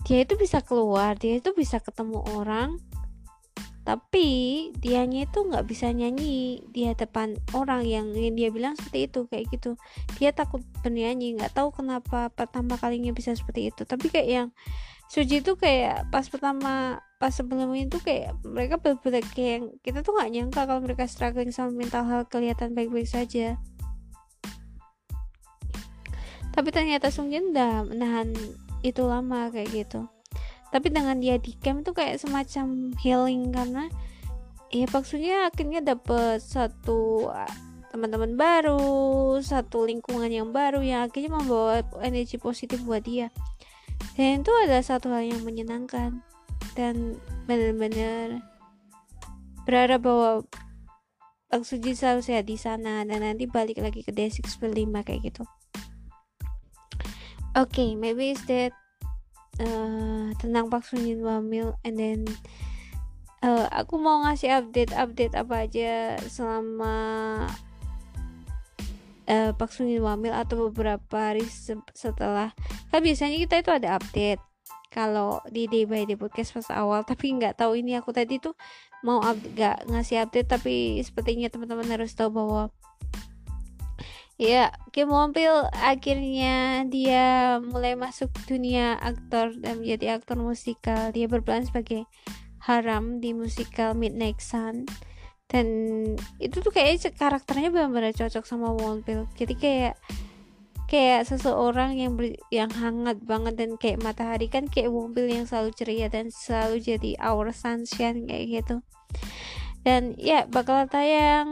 dia 0.08 0.24
itu 0.24 0.34
bisa 0.34 0.64
keluar 0.64 1.14
dia 1.14 1.38
itu 1.38 1.52
bisa 1.54 1.78
ketemu 1.78 2.24
orang 2.34 2.80
tapi 3.82 4.26
dianya 4.78 5.26
itu 5.26 5.42
nggak 5.42 5.66
bisa 5.66 5.90
nyanyi 5.90 6.62
di 6.70 6.86
hadapan 6.86 7.34
orang 7.50 7.82
yang, 7.82 8.14
yang 8.14 8.38
dia 8.38 8.54
bilang 8.54 8.78
seperti 8.78 9.10
itu 9.10 9.20
kayak 9.26 9.44
gitu. 9.50 9.74
Dia 10.22 10.30
takut 10.30 10.62
bernyanyi 10.86 11.34
nggak 11.34 11.58
tahu 11.58 11.74
kenapa 11.74 12.30
pertama 12.30 12.78
kalinya 12.78 13.10
bisa 13.10 13.34
seperti 13.34 13.74
itu. 13.74 13.82
Tapi 13.82 14.06
kayak 14.06 14.28
yang 14.30 14.48
Suji 15.12 15.44
itu 15.44 15.60
kayak 15.60 16.08
pas 16.08 16.24
pertama 16.24 17.04
pas 17.20 17.28
sebelum 17.28 17.68
itu 17.76 18.00
kayak 18.00 18.32
mereka 18.48 18.80
berbeda 18.80 19.20
kayak 19.36 19.68
kita 19.84 20.00
tuh 20.00 20.16
nggak 20.16 20.30
nyangka 20.32 20.64
kalau 20.64 20.80
mereka 20.80 21.04
struggling 21.04 21.52
sama 21.52 21.68
mental 21.68 22.08
health 22.08 22.32
kelihatan 22.32 22.72
baik-baik 22.72 23.10
saja. 23.10 23.60
Tapi 26.54 26.68
ternyata 26.72 27.12
Sungjin 27.12 27.52
udah 27.52 27.84
menahan 27.92 28.32
itu 28.80 29.04
lama 29.04 29.52
kayak 29.52 29.68
gitu 29.74 30.08
tapi 30.72 30.88
dengan 30.88 31.20
dia 31.20 31.36
di 31.36 31.52
camp 31.60 31.84
itu 31.84 31.92
kayak 31.92 32.16
semacam 32.16 32.96
healing 33.04 33.52
karena 33.52 33.92
ya 34.72 34.88
maksudnya 34.88 35.52
akhirnya 35.52 35.84
dapet 35.84 36.40
satu 36.40 37.28
ah, 37.28 37.52
teman-teman 37.92 38.40
baru 38.40 39.36
satu 39.44 39.84
lingkungan 39.84 40.32
yang 40.32 40.48
baru 40.48 40.80
yang 40.80 41.04
akhirnya 41.04 41.28
membawa 41.36 41.84
energi 42.00 42.40
positif 42.40 42.80
buat 42.88 43.04
dia. 43.04 43.28
Dan 44.16 44.40
itu 44.42 44.50
adalah 44.64 44.82
satu 44.82 45.12
hal 45.12 45.28
yang 45.28 45.44
menyenangkan 45.44 46.24
dan 46.72 47.20
benar-benar 47.44 48.40
berharap 49.68 50.00
bahwa 50.02 50.30
Bang 51.52 51.68
Suji 51.68 51.92
selalu 51.92 52.24
sehat 52.24 52.48
di 52.48 52.56
sana 52.56 53.04
dan 53.04 53.20
nanti 53.20 53.44
balik 53.44 53.76
lagi 53.76 54.00
ke 54.00 54.08
D6 54.08 54.56
5 54.56 54.72
kayak 55.04 55.20
gitu. 55.20 55.44
Oke 57.52 57.68
okay, 57.68 57.90
maybe 57.92 58.32
is 58.32 58.40
that 58.48 58.72
uh, 59.60 60.32
tentang 60.40 60.72
Pak 60.72 60.86
Sunyin 60.88 61.20
Wamil 61.20 61.76
and 61.84 61.96
then 61.98 62.20
uh, 63.44 63.68
aku 63.68 64.00
mau 64.00 64.22
ngasih 64.24 64.62
update-update 64.62 65.34
apa 65.36 65.54
aja 65.68 66.16
selama 66.30 66.96
uh, 69.28 69.50
Pak 69.52 69.70
Sunyin 69.74 70.00
Wamil 70.00 70.32
atau 70.32 70.70
beberapa 70.70 71.34
hari 71.34 71.44
se 71.44 71.76
setelah 71.92 72.54
kan 72.88 73.00
biasanya 73.02 73.36
kita 73.42 73.60
itu 73.60 73.70
ada 73.74 73.98
update 73.98 74.40
kalau 74.92 75.40
di 75.48 75.64
day 75.68 75.88
by 75.88 76.04
day 76.04 76.16
podcast 76.16 76.52
pas 76.52 76.68
awal 76.72 77.00
tapi 77.02 77.32
nggak 77.32 77.56
tahu 77.56 77.80
ini 77.80 77.96
aku 77.96 78.12
tadi 78.12 78.36
tuh 78.36 78.52
mau 79.02 79.18
update 79.24 79.56
gak 79.58 79.78
ngasih 79.90 80.22
update 80.22 80.48
tapi 80.48 81.00
sepertinya 81.02 81.50
teman-teman 81.50 81.88
harus 81.90 82.14
tahu 82.14 82.30
bahwa 82.30 82.70
Ya, 84.40 84.72
Kim 84.96 85.12
Won 85.12 85.36
Pil 85.36 85.52
akhirnya 85.76 86.88
dia 86.88 87.58
mulai 87.60 87.94
masuk 87.94 88.32
dunia 88.48 88.96
aktor 88.96 89.52
dan 89.60 89.84
menjadi 89.84 90.18
aktor 90.18 90.40
musikal. 90.40 91.12
Dia 91.12 91.28
berperan 91.28 91.68
sebagai 91.68 92.08
Haram 92.64 93.20
di 93.20 93.36
musikal 93.36 93.92
Midnight 93.92 94.40
Sun. 94.40 94.88
Dan 95.52 95.66
itu 96.40 96.64
tuh 96.64 96.72
kayak 96.72 97.12
karakternya 97.12 97.68
benar-benar 97.68 98.16
cocok 98.16 98.48
sama 98.48 98.72
Won 98.72 99.04
Pil. 99.04 99.28
Jadi 99.36 99.54
kayak 99.54 99.94
kayak 100.88 101.24
seseorang 101.24 101.96
yang 101.96 102.20
ber, 102.20 102.36
yang 102.52 102.68
hangat 102.68 103.20
banget 103.24 103.56
dan 103.56 103.80
kayak 103.80 104.00
matahari 104.00 104.48
kan 104.48 104.68
kayak 104.68 104.88
Won 104.88 105.12
Pil 105.12 105.28
yang 105.28 105.44
selalu 105.44 105.76
ceria 105.76 106.08
dan 106.08 106.32
selalu 106.32 106.80
jadi 106.80 107.20
our 107.20 107.52
sunshine 107.52 108.24
kayak 108.24 108.64
gitu. 108.64 108.80
Dan 109.82 110.14
ya 110.18 110.46
bakal 110.46 110.86
tayang 110.86 111.50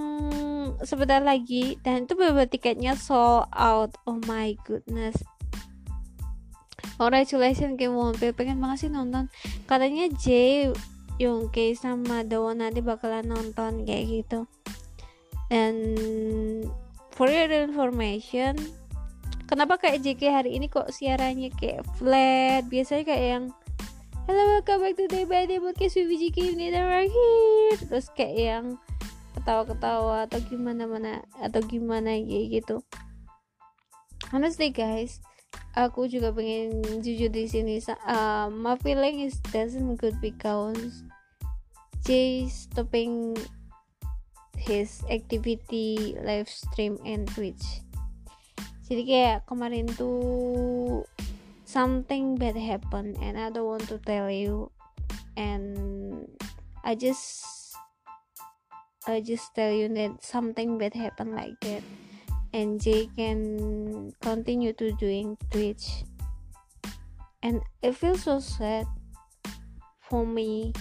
sebentar 0.87 1.21
lagi. 1.21 1.77
Dan 1.83 2.07
itu 2.07 2.15
beberapa 2.15 2.47
tiketnya 2.47 2.95
sold 2.95 3.51
out. 3.55 3.99
Oh 4.07 4.19
my 4.27 4.55
goodness. 4.67 5.19
Congratulations 7.01 7.81
Kim 7.81 7.97
Won 7.97 8.13
pengen 8.17 8.61
banget 8.61 8.87
sih 8.87 8.91
nonton. 8.93 9.33
Katanya 9.65 10.13
J 10.21 10.27
Youngke 11.21 11.77
sama 11.77 12.25
Dawon 12.25 12.61
nanti 12.61 12.85
bakalan 12.85 13.25
nonton 13.29 13.85
kayak 13.89 14.05
gitu. 14.09 14.49
Dan 15.49 15.75
for 17.13 17.29
your 17.29 17.51
information 17.51 18.57
kenapa 19.51 19.83
kayak 19.83 20.07
JK 20.07 20.23
hari 20.31 20.51
ini 20.55 20.71
kok 20.71 20.95
siarannya 20.95 21.51
kayak 21.51 21.83
flat? 21.99 22.63
Biasanya 22.71 23.03
kayak 23.03 23.27
yang 23.27 23.45
hello 24.31 24.63
welcome 24.63 24.79
back 24.79 24.95
to 24.95 25.11
Day 25.11 25.27
by 25.27 25.43
Day 25.43 25.59
podcast 25.59 25.99
with 26.07 26.15
JK 26.15 26.55
ini 26.55 26.71
right 26.71 27.11
here 27.11 27.83
terus 27.83 28.15
kayak 28.15 28.39
yang 28.39 28.67
ketawa-ketawa 29.35 30.31
atau 30.31 30.39
gimana 30.47 30.87
mana 30.87 31.27
atau 31.43 31.59
gimana 31.67 32.15
gitu. 32.63 32.79
Honestly 34.31 34.71
guys 34.71 35.19
aku 35.75 36.07
juga 36.07 36.31
pengen 36.31 36.79
jujur 37.03 37.27
di 37.27 37.51
sini 37.51 37.83
uh, 38.07 38.47
my 38.55 38.79
feeling 38.79 39.19
is 39.19 39.43
doesn't 39.51 39.99
good 39.99 40.15
because 40.23 41.03
Jay 42.07 42.47
stopping 42.47 43.35
his 44.55 45.03
activity 45.11 46.15
live 46.23 46.47
stream 46.47 47.03
and 47.03 47.27
Twitch. 47.35 47.83
Jadi 48.87 49.11
kayak 49.11 49.43
kemarin 49.51 49.91
tuh 49.99 51.03
something 51.71 52.35
bad 52.35 52.59
happened 52.59 53.17
and 53.23 53.39
I 53.39 53.51
don't 53.51 53.71
want 53.71 53.87
to 53.89 53.99
tell 54.03 54.27
you. 54.27 54.71
And 55.37 56.27
I 56.83 56.99
just 56.99 57.47
I 59.07 59.23
just 59.23 59.55
tell 59.55 59.71
you 59.71 59.87
that 59.95 60.19
something 60.23 60.79
bad 60.79 60.95
happened 60.95 61.39
like 61.39 61.55
that. 61.63 61.83
And 62.53 62.83
Jay 62.83 63.07
can 63.15 64.11
continue 64.21 64.75
to 64.75 64.91
doing 64.99 65.39
Twitch. 65.55 66.03
And 67.43 67.63
it 67.81 67.95
feels 67.95 68.27
so 68.27 68.43
sad 68.43 68.87
for 70.11 70.27
me. 70.27 70.75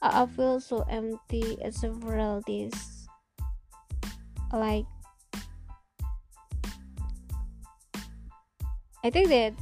I 0.00 0.24
feel 0.24 0.60
so 0.60 0.84
empty 0.88 1.60
at 1.62 1.74
several 1.74 2.40
days 2.48 2.96
like 4.52 4.86
I 9.06 9.10
think 9.10 9.30
that 9.30 9.54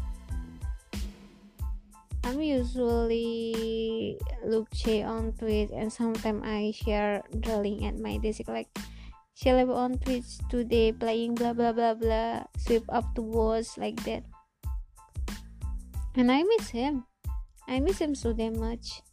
I'm 2.24 2.40
usually 2.40 4.16
look 4.40 4.72
Che 4.72 5.04
on 5.04 5.37
Twitch 5.37 5.68
and 5.68 5.92
sometimes 5.92 6.40
I 6.48 6.72
share 6.72 7.20
link 7.44 7.85
at 7.85 8.00
my 8.00 8.16
desk 8.16 8.48
like 8.48 8.72
she 9.37 9.52
live 9.52 9.68
on 9.68 10.00
Twitch 10.00 10.40
today 10.48 10.96
playing 10.96 11.37
blah 11.37 11.52
blah 11.52 11.76
blah 11.76 11.92
blah 11.92 12.48
sweep 12.57 12.88
up 12.88 13.04
the 13.12 13.20
walls 13.20 13.76
like 13.76 14.00
that 14.09 14.24
and 16.16 16.33
I 16.33 16.40
miss 16.57 16.72
him 16.72 17.04
I 17.68 17.85
miss 17.85 18.00
him 18.00 18.16
so 18.16 18.33
damn 18.33 18.57
much 18.57 19.04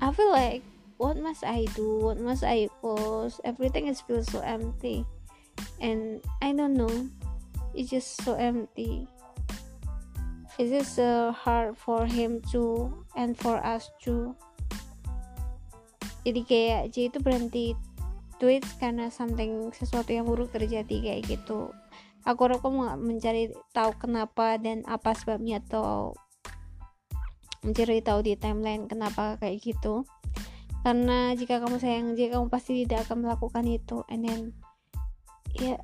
I 0.00 0.08
feel 0.08 0.32
like 0.32 0.64
what 0.96 1.20
must 1.20 1.44
I 1.44 1.68
do? 1.76 2.00
What 2.00 2.16
must 2.16 2.44
I 2.44 2.72
post? 2.80 3.44
Everything 3.44 3.88
is 3.88 4.00
feels 4.00 4.28
so 4.28 4.40
empty, 4.40 5.04
and 5.80 6.20
I 6.40 6.52
don't 6.52 6.76
know. 6.76 6.92
It's 7.72 7.90
just 7.90 8.20
so 8.22 8.34
empty. 8.34 9.06
It's 10.58 10.70
just 10.70 10.98
so 10.98 11.32
hard 11.32 11.78
for 11.78 12.04
him 12.04 12.42
to 12.52 12.90
and 13.16 13.38
for 13.38 13.56
us 13.62 13.88
to. 14.04 14.34
Jadi 16.26 16.40
kayak 16.44 16.82
J 16.92 17.08
itu 17.08 17.18
berhenti 17.22 17.66
tweet 18.36 18.64
karena 18.76 19.08
something 19.08 19.72
sesuatu 19.72 20.12
yang 20.12 20.28
buruk 20.28 20.52
terjadi 20.52 20.96
kayak 21.00 21.22
gitu. 21.28 21.72
Aku 22.28 22.44
harap 22.44 22.60
kamu 22.60 23.00
mencari 23.00 23.48
tahu 23.72 23.96
kenapa 23.96 24.60
dan 24.60 24.84
apa 24.84 25.16
sebabnya 25.16 25.64
atau 25.64 26.12
mencari 27.64 28.00
tahu 28.00 28.20
di 28.24 28.36
timeline 28.36 28.88
kenapa 28.88 29.36
kayak 29.36 29.60
gitu 29.60 30.04
karena 30.80 31.36
jika 31.36 31.60
kamu 31.60 31.76
sayang 31.76 32.16
dia 32.16 32.32
kamu 32.32 32.48
pasti 32.48 32.84
tidak 32.84 33.04
akan 33.08 33.28
melakukan 33.28 33.64
itu 33.68 34.00
and 34.08 34.24
then 34.24 34.40
ya 35.52 35.76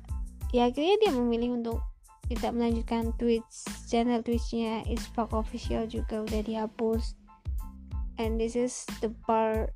ya 0.55 0.71
akhirnya 0.71 0.95
dia 1.01 1.11
memilih 1.11 1.59
untuk 1.59 1.79
tidak 2.27 2.51
melanjutkan 2.55 3.15
Twitch 3.15 3.67
channel 3.87 4.19
Twitchnya 4.19 4.83
Ispak 4.87 5.31
official 5.31 5.87
juga 5.87 6.27
udah 6.27 6.41
dihapus. 6.43 7.15
And 8.19 8.35
this 8.35 8.59
is 8.59 8.83
the 8.99 9.13
part 9.23 9.71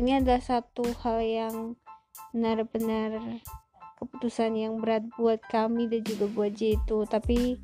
ini 0.00 0.18
adalah 0.18 0.40
satu 0.40 0.88
hal 1.04 1.20
yang 1.20 1.56
benar-benar 2.32 3.20
keputusan 4.00 4.56
yang 4.56 4.80
berat 4.82 5.06
buat 5.14 5.38
kami 5.52 5.86
dan 5.86 6.02
juga 6.02 6.26
buat 6.32 6.52
J 6.56 6.80
itu 6.80 6.98
tapi 7.06 7.60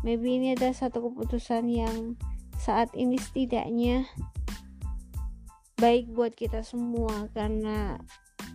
maybe 0.00 0.38
ini 0.40 0.56
adalah 0.56 0.72
satu 0.72 1.10
keputusan 1.10 1.68
yang 1.68 2.16
saat 2.56 2.88
ini 2.94 3.18
setidaknya 3.18 4.06
baik 5.76 6.08
buat 6.14 6.32
kita 6.32 6.62
semua 6.62 7.26
karena 7.34 7.98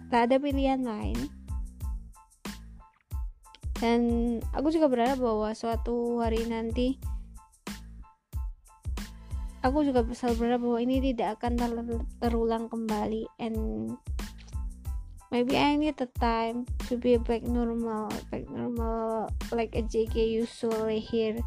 tak 0.08 0.32
ada 0.32 0.40
pilihan 0.40 0.82
lain 0.82 1.20
dan 3.78 4.02
aku 4.58 4.74
juga 4.74 4.90
berharap 4.90 5.22
bahwa 5.22 5.54
suatu 5.54 6.18
hari 6.18 6.42
nanti 6.50 6.98
aku 9.62 9.84
juga 9.84 10.06
selalu 10.16 10.36
berharap 10.40 10.62
bahwa 10.64 10.80
ini 10.80 10.96
tidak 11.12 11.38
akan 11.38 11.54
ter 11.60 11.72
terulang 12.24 12.66
kembali. 12.72 13.28
And 13.38 13.58
maybe 15.30 15.60
I 15.60 15.76
need 15.76 16.00
the 16.00 16.10
time 16.18 16.66
to 16.88 16.96
be 16.96 17.20
back 17.20 17.44
normal 17.44 18.10
back 18.32 18.48
normal 18.48 19.30
like 19.52 19.76
a 19.76 19.84
JK 19.84 20.16
usually 20.16 21.04
here. 21.04 21.38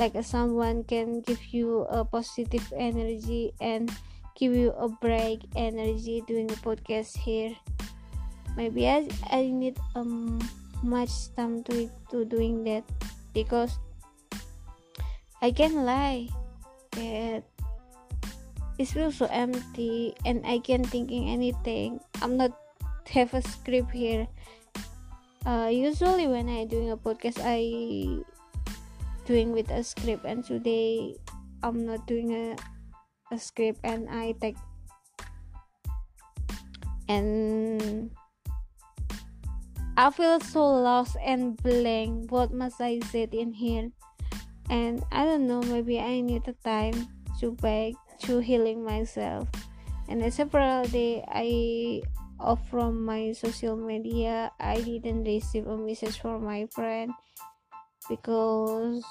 Like 0.00 0.16
someone 0.24 0.88
can 0.88 1.20
give 1.20 1.52
you 1.52 1.84
a 1.92 2.00
positive 2.00 2.64
energy 2.72 3.52
and 3.60 3.92
give 4.40 4.56
you 4.56 4.72
a 4.72 4.88
break 4.88 5.44
energy 5.52 6.24
doing 6.24 6.48
a 6.48 6.58
podcast 6.64 7.20
here. 7.20 7.52
Maybe 8.56 8.88
I, 8.88 9.08
I 9.28 9.48
need 9.52 9.76
um 9.96 10.40
much 10.82 11.32
time 11.34 11.62
to 11.64 11.88
to 12.10 12.24
doing 12.26 12.64
that 12.64 12.84
because 13.32 13.78
I 15.40 15.50
can 15.50 15.86
lie 15.86 16.28
that 16.98 17.42
it 18.78 18.86
feels 18.86 19.18
so 19.18 19.26
empty 19.30 20.14
and 20.24 20.42
I 20.46 20.58
can't 20.58 20.86
thinking 20.86 21.30
anything. 21.30 21.98
I'm 22.20 22.36
not 22.36 22.54
have 23.10 23.34
a 23.34 23.42
script 23.42 23.92
here. 23.92 24.26
Uh, 25.44 25.68
usually 25.70 26.26
when 26.26 26.48
I 26.48 26.64
doing 26.64 26.90
a 26.90 26.96
podcast 26.96 27.42
I 27.42 28.22
doing 29.26 29.52
with 29.52 29.70
a 29.70 29.82
script 29.82 30.24
and 30.24 30.42
today 30.44 31.18
I'm 31.62 31.86
not 31.86 32.06
doing 32.06 32.30
a 32.34 32.56
a 33.34 33.38
script 33.38 33.80
and 33.82 34.08
I 34.10 34.34
take 34.38 34.56
and 37.08 38.10
I 39.96 40.10
feel 40.10 40.40
so 40.40 40.64
lost 40.64 41.16
and 41.24 41.56
blank. 41.62 42.30
What 42.30 42.52
must 42.52 42.80
I 42.80 43.00
say 43.12 43.28
in 43.32 43.52
here? 43.52 43.90
And 44.70 45.04
I 45.12 45.24
don't 45.24 45.46
know, 45.46 45.60
maybe 45.62 46.00
I 46.00 46.20
need 46.20 46.48
a 46.48 46.56
time 46.64 47.08
to 47.40 47.52
back 47.52 47.92
to 48.24 48.38
healing 48.38 48.84
myself. 48.84 49.48
And 50.08 50.24
several 50.32 50.84
day 50.84 51.24
I 51.28 52.02
off 52.40 52.60
from 52.70 53.04
my 53.04 53.32
social 53.32 53.76
media, 53.76 54.50
I 54.58 54.80
didn't 54.80 55.24
receive 55.24 55.66
a 55.66 55.76
message 55.76 56.18
from 56.20 56.44
my 56.44 56.66
friend 56.72 57.12
because 58.08 59.04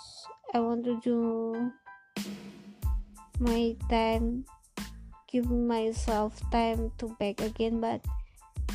I 0.53 0.59
want 0.59 0.83
to 0.85 0.99
do 0.99 1.71
my 3.41 3.75
time 3.89 4.45
give 5.31 5.49
myself 5.49 6.37
time 6.51 6.91
to 6.99 7.09
back 7.17 7.41
again 7.41 7.81
but 7.81 8.03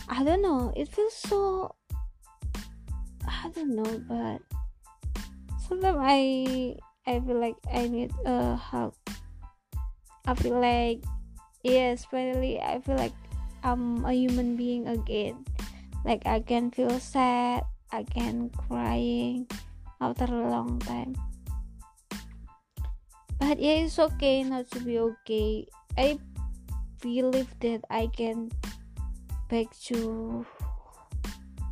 i 0.09 0.25
don't 0.25 0.43
know 0.43 0.73
it 0.75 0.89
feels 0.89 1.15
so 1.15 1.71
i 3.29 3.51
don't 3.55 3.75
know 3.75 3.93
but 4.09 4.41
sometimes 5.69 5.99
i 6.01 6.77
i 7.07 7.21
feel 7.21 7.41
like 7.41 7.57
i 7.73 7.87
need 7.89 8.11
uh, 8.27 8.55
a 8.55 8.57
hug 8.57 8.95
i 10.27 10.35
feel 10.35 10.59
like 10.61 11.03
yes 11.63 12.05
finally 12.05 12.61
i 12.61 12.81
feel 12.81 12.97
like 12.97 13.15
i'm 13.67 14.05
a 14.07 14.13
human 14.15 14.55
being 14.55 14.87
again. 14.87 15.43
Like 16.07 16.23
i 16.23 16.39
can 16.39 16.71
feel 16.71 17.03
sad 17.03 17.67
i 17.91 18.07
can 18.07 18.51
crying 18.55 19.51
after 20.01 20.31
a 20.31 20.47
long 20.47 20.79
time. 20.79 21.19
But 23.43 23.59
yeah 23.59 23.83
it's 23.83 23.99
okay 23.99 24.47
not 24.47 24.71
to 24.71 24.81
be 24.81 25.03
okay. 25.03 25.67
I 25.99 26.23
believe 27.03 27.51
that 27.61 27.83
i 27.91 28.07
can 28.07 28.55
back 29.51 29.67
to 29.91 30.47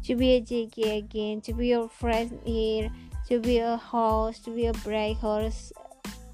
to 0.04 0.14
be 0.14 0.36
a 0.36 0.40
jk 0.40 0.98
again 1.00 1.40
to 1.40 1.52
be 1.52 1.72
your 1.72 1.88
friend 1.88 2.38
here 2.44 2.92
to 3.26 3.40
be 3.40 3.58
a 3.58 3.76
horse 3.76 4.38
to 4.38 4.52
be 4.52 4.66
a 4.68 4.72
brag 4.84 5.16
horse 5.16 5.72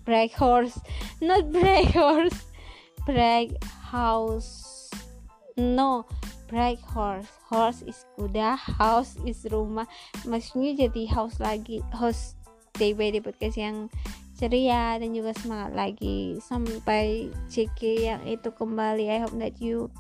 brag 0.05 0.33
horse 0.33 0.81
not 1.23 1.47
brag 1.51 1.87
horse 1.95 2.51
brag 3.07 3.57
house. 3.65 4.91
No 5.57 6.07
brag 6.47 6.79
horse. 6.81 7.27
Horse 7.51 7.83
is 7.83 8.07
kuda 8.15 8.55
house 8.55 9.19
is 9.27 9.43
rumah. 9.51 9.91
Maksudnya 10.23 10.87
jadi 10.87 11.03
house 11.11 11.43
lagi 11.43 11.83
host 11.91 12.39
day 12.79 12.95
by 12.95 13.11
day 13.11 13.19
podcast 13.19 13.59
yang 13.59 13.91
ceria 14.39 14.97
dan 14.97 15.11
juga 15.11 15.35
semangat 15.37 15.75
lagi. 15.75 16.39
Sampai 16.39 17.35
JK 17.51 17.81
yang 17.99 18.23
itu 18.25 18.55
kembali. 18.55 19.11
I 19.11 19.19
hope 19.27 19.37
that 19.43 19.59
you 19.59 19.91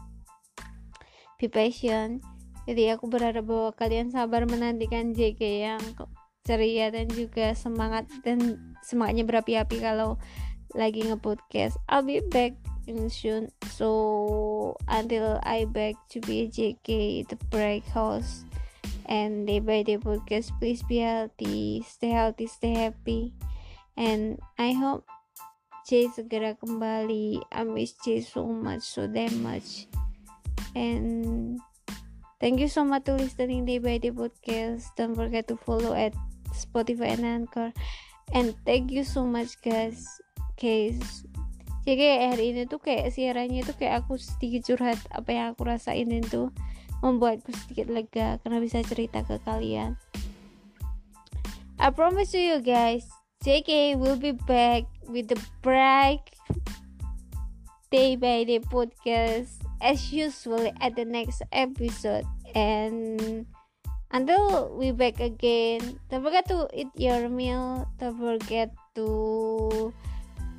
be 1.42 1.50
patient 1.50 2.22
jadi 2.68 2.97
aku 2.97 3.09
berharap 3.09 3.45
bahwa 3.47 3.70
kalian 3.76 4.12
sabar 4.12 4.45
menantikan 4.45 5.16
JK 5.16 5.41
yang 5.41 5.82
ceria 6.45 6.89
dan 6.91 7.07
juga 7.12 7.53
semangat 7.53 8.09
dan 8.24 8.59
semangatnya 8.84 9.24
berapi-api 9.28 9.76
kalau 9.80 10.16
lagi 10.74 11.03
nge-podcast. 11.05 11.76
I'll 11.91 12.07
be 12.07 12.22
back 12.22 12.55
in 12.87 13.11
soon. 13.11 13.51
So 13.74 14.76
until 14.89 15.39
I 15.43 15.66
back 15.66 15.95
to 16.14 16.18
be 16.22 16.51
JK 16.51 17.26
the 17.28 17.39
break 17.51 17.87
house 17.91 18.47
and 19.11 19.47
day 19.47 19.59
by 19.59 19.82
day 19.82 19.99
podcast 19.99 20.55
please 20.62 20.87
be 20.87 21.03
healthy 21.03 21.82
stay 21.82 22.14
healthy 22.14 22.47
stay 22.47 22.74
happy. 22.74 23.34
And 23.99 24.39
I 24.57 24.72
hope 24.72 25.05
Jay 25.91 26.07
segera 26.07 26.55
kembali. 26.55 27.43
I 27.51 27.62
miss 27.66 27.99
Jay 28.01 28.22
so 28.22 28.47
much 28.47 28.87
so 28.87 29.11
damn 29.11 29.43
much. 29.43 29.91
And 30.78 31.59
thank 32.41 32.59
you 32.59 32.66
so 32.66 32.82
much 32.82 33.05
to 33.05 33.14
listening 33.14 33.68
day 33.68 33.78
by 33.78 34.01
day 34.01 34.11
podcast. 34.11 34.88
Don't 34.97 35.14
forget 35.14 35.47
to 35.53 35.61
follow 35.61 35.93
at 35.93 36.16
Spotify 36.57 37.14
and 37.14 37.24
Anchor. 37.24 37.70
And 38.32 38.57
thank 38.64 38.91
you 38.91 39.05
so 39.05 39.28
much 39.28 39.61
guys. 39.62 40.09
Guys. 40.57 41.28
Jadi 41.84 42.05
hari 42.28 42.53
ini 42.53 42.68
tuh 42.68 42.80
kayak 42.80 43.12
siarannya 43.12 43.64
tuh 43.64 43.76
kayak 43.76 44.05
aku 44.05 44.20
sedikit 44.20 44.68
curhat 44.72 45.01
apa 45.12 45.30
yang 45.32 45.47
aku 45.57 45.64
rasain 45.64 46.12
itu 46.12 46.53
membuatku 47.01 47.49
sedikit 47.57 47.88
lega 47.88 48.36
karena 48.45 48.61
bisa 48.61 48.84
cerita 48.84 49.24
ke 49.24 49.41
kalian. 49.45 49.97
I 51.80 51.88
promise 51.88 52.36
to 52.36 52.41
you 52.41 52.61
guys 52.61 53.09
JK 53.41 53.97
will 53.97 54.20
be 54.20 54.36
back 54.36 54.84
with 55.09 55.32
the 55.32 55.41
break. 55.64 56.36
Day 57.88 58.14
by 58.14 58.45
day 58.45 58.61
podcast 58.61 59.59
as 59.81 60.12
usual 60.12 60.72
at 60.81 60.97
the 60.97 61.05
next 61.05 61.43
episode. 61.53 62.24
And 62.55 63.47
until 64.11 64.74
we 64.74 64.91
back 64.91 65.20
again 65.20 65.99
don't 66.11 66.22
forget 66.22 66.47
to 66.49 66.68
eat 66.74 66.91
your 66.97 67.28
meal. 67.28 67.89
Don't 67.99 68.18
forget 68.18 68.70
to 68.95 69.93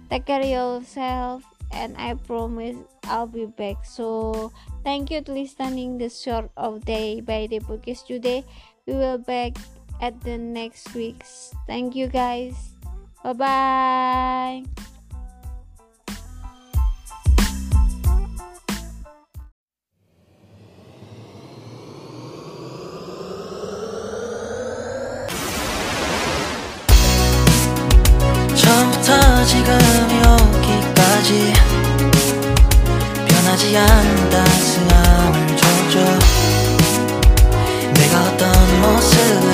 take 0.09 0.25
care 0.25 0.41
of 0.41 0.47
yourself. 0.47 1.43
And 1.71 1.95
I 1.95 2.15
promise 2.15 2.75
I'll 3.07 3.27
be 3.27 3.45
back. 3.45 3.85
So 3.85 4.51
thank 4.83 5.09
you 5.09 5.21
to 5.21 5.31
listening 5.31 5.97
the 5.97 6.09
short 6.09 6.51
of 6.57 6.83
day 6.83 7.21
by 7.21 7.47
day 7.47 7.59
podcast 7.59 8.07
today. 8.07 8.43
We 8.85 8.93
will 8.93 9.19
back 9.19 9.55
at 10.01 10.19
the 10.21 10.37
next 10.37 10.93
weeks. 10.93 11.55
Thank 11.67 11.95
you 11.95 12.07
guys. 12.07 12.55
Bye 13.23 13.33
bye. 13.33 14.91
지금 29.45 29.73
여기까지 30.23 31.53
변하지 33.27 33.75
않는 33.75 34.29
따스함을 34.29 35.57
줘줘 35.57 35.99
내가 37.93 38.23
어떤 38.27 38.81
모습 38.81 39.50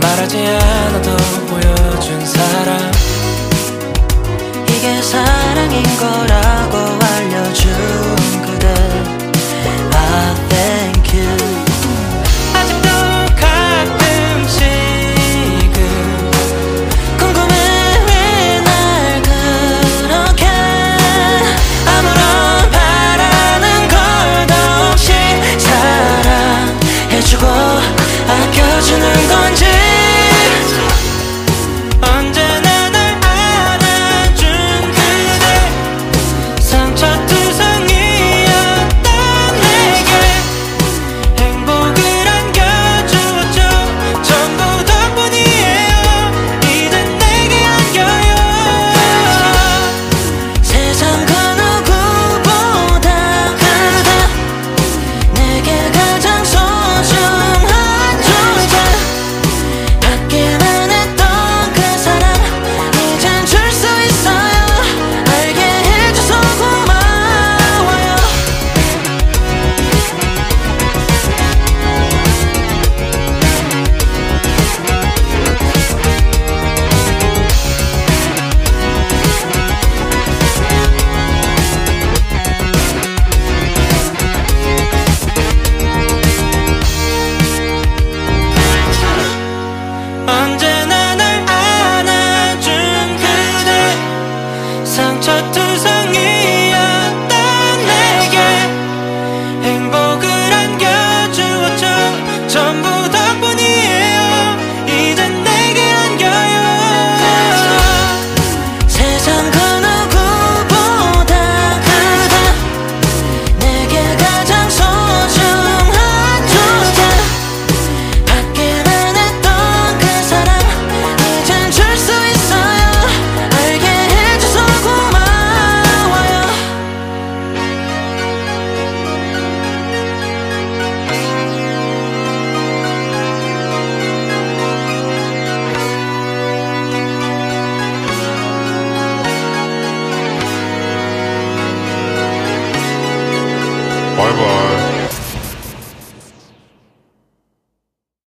말하지 0.00 0.36
않아도 0.38 1.16
보여준 1.46 2.24
사람 2.26 2.90
이게 4.68 5.02
사랑인 5.02 5.82
거라고 5.98 6.78
알려준 7.04 7.72
그대. 8.46 8.68
I 9.92 10.34
think 10.48 10.99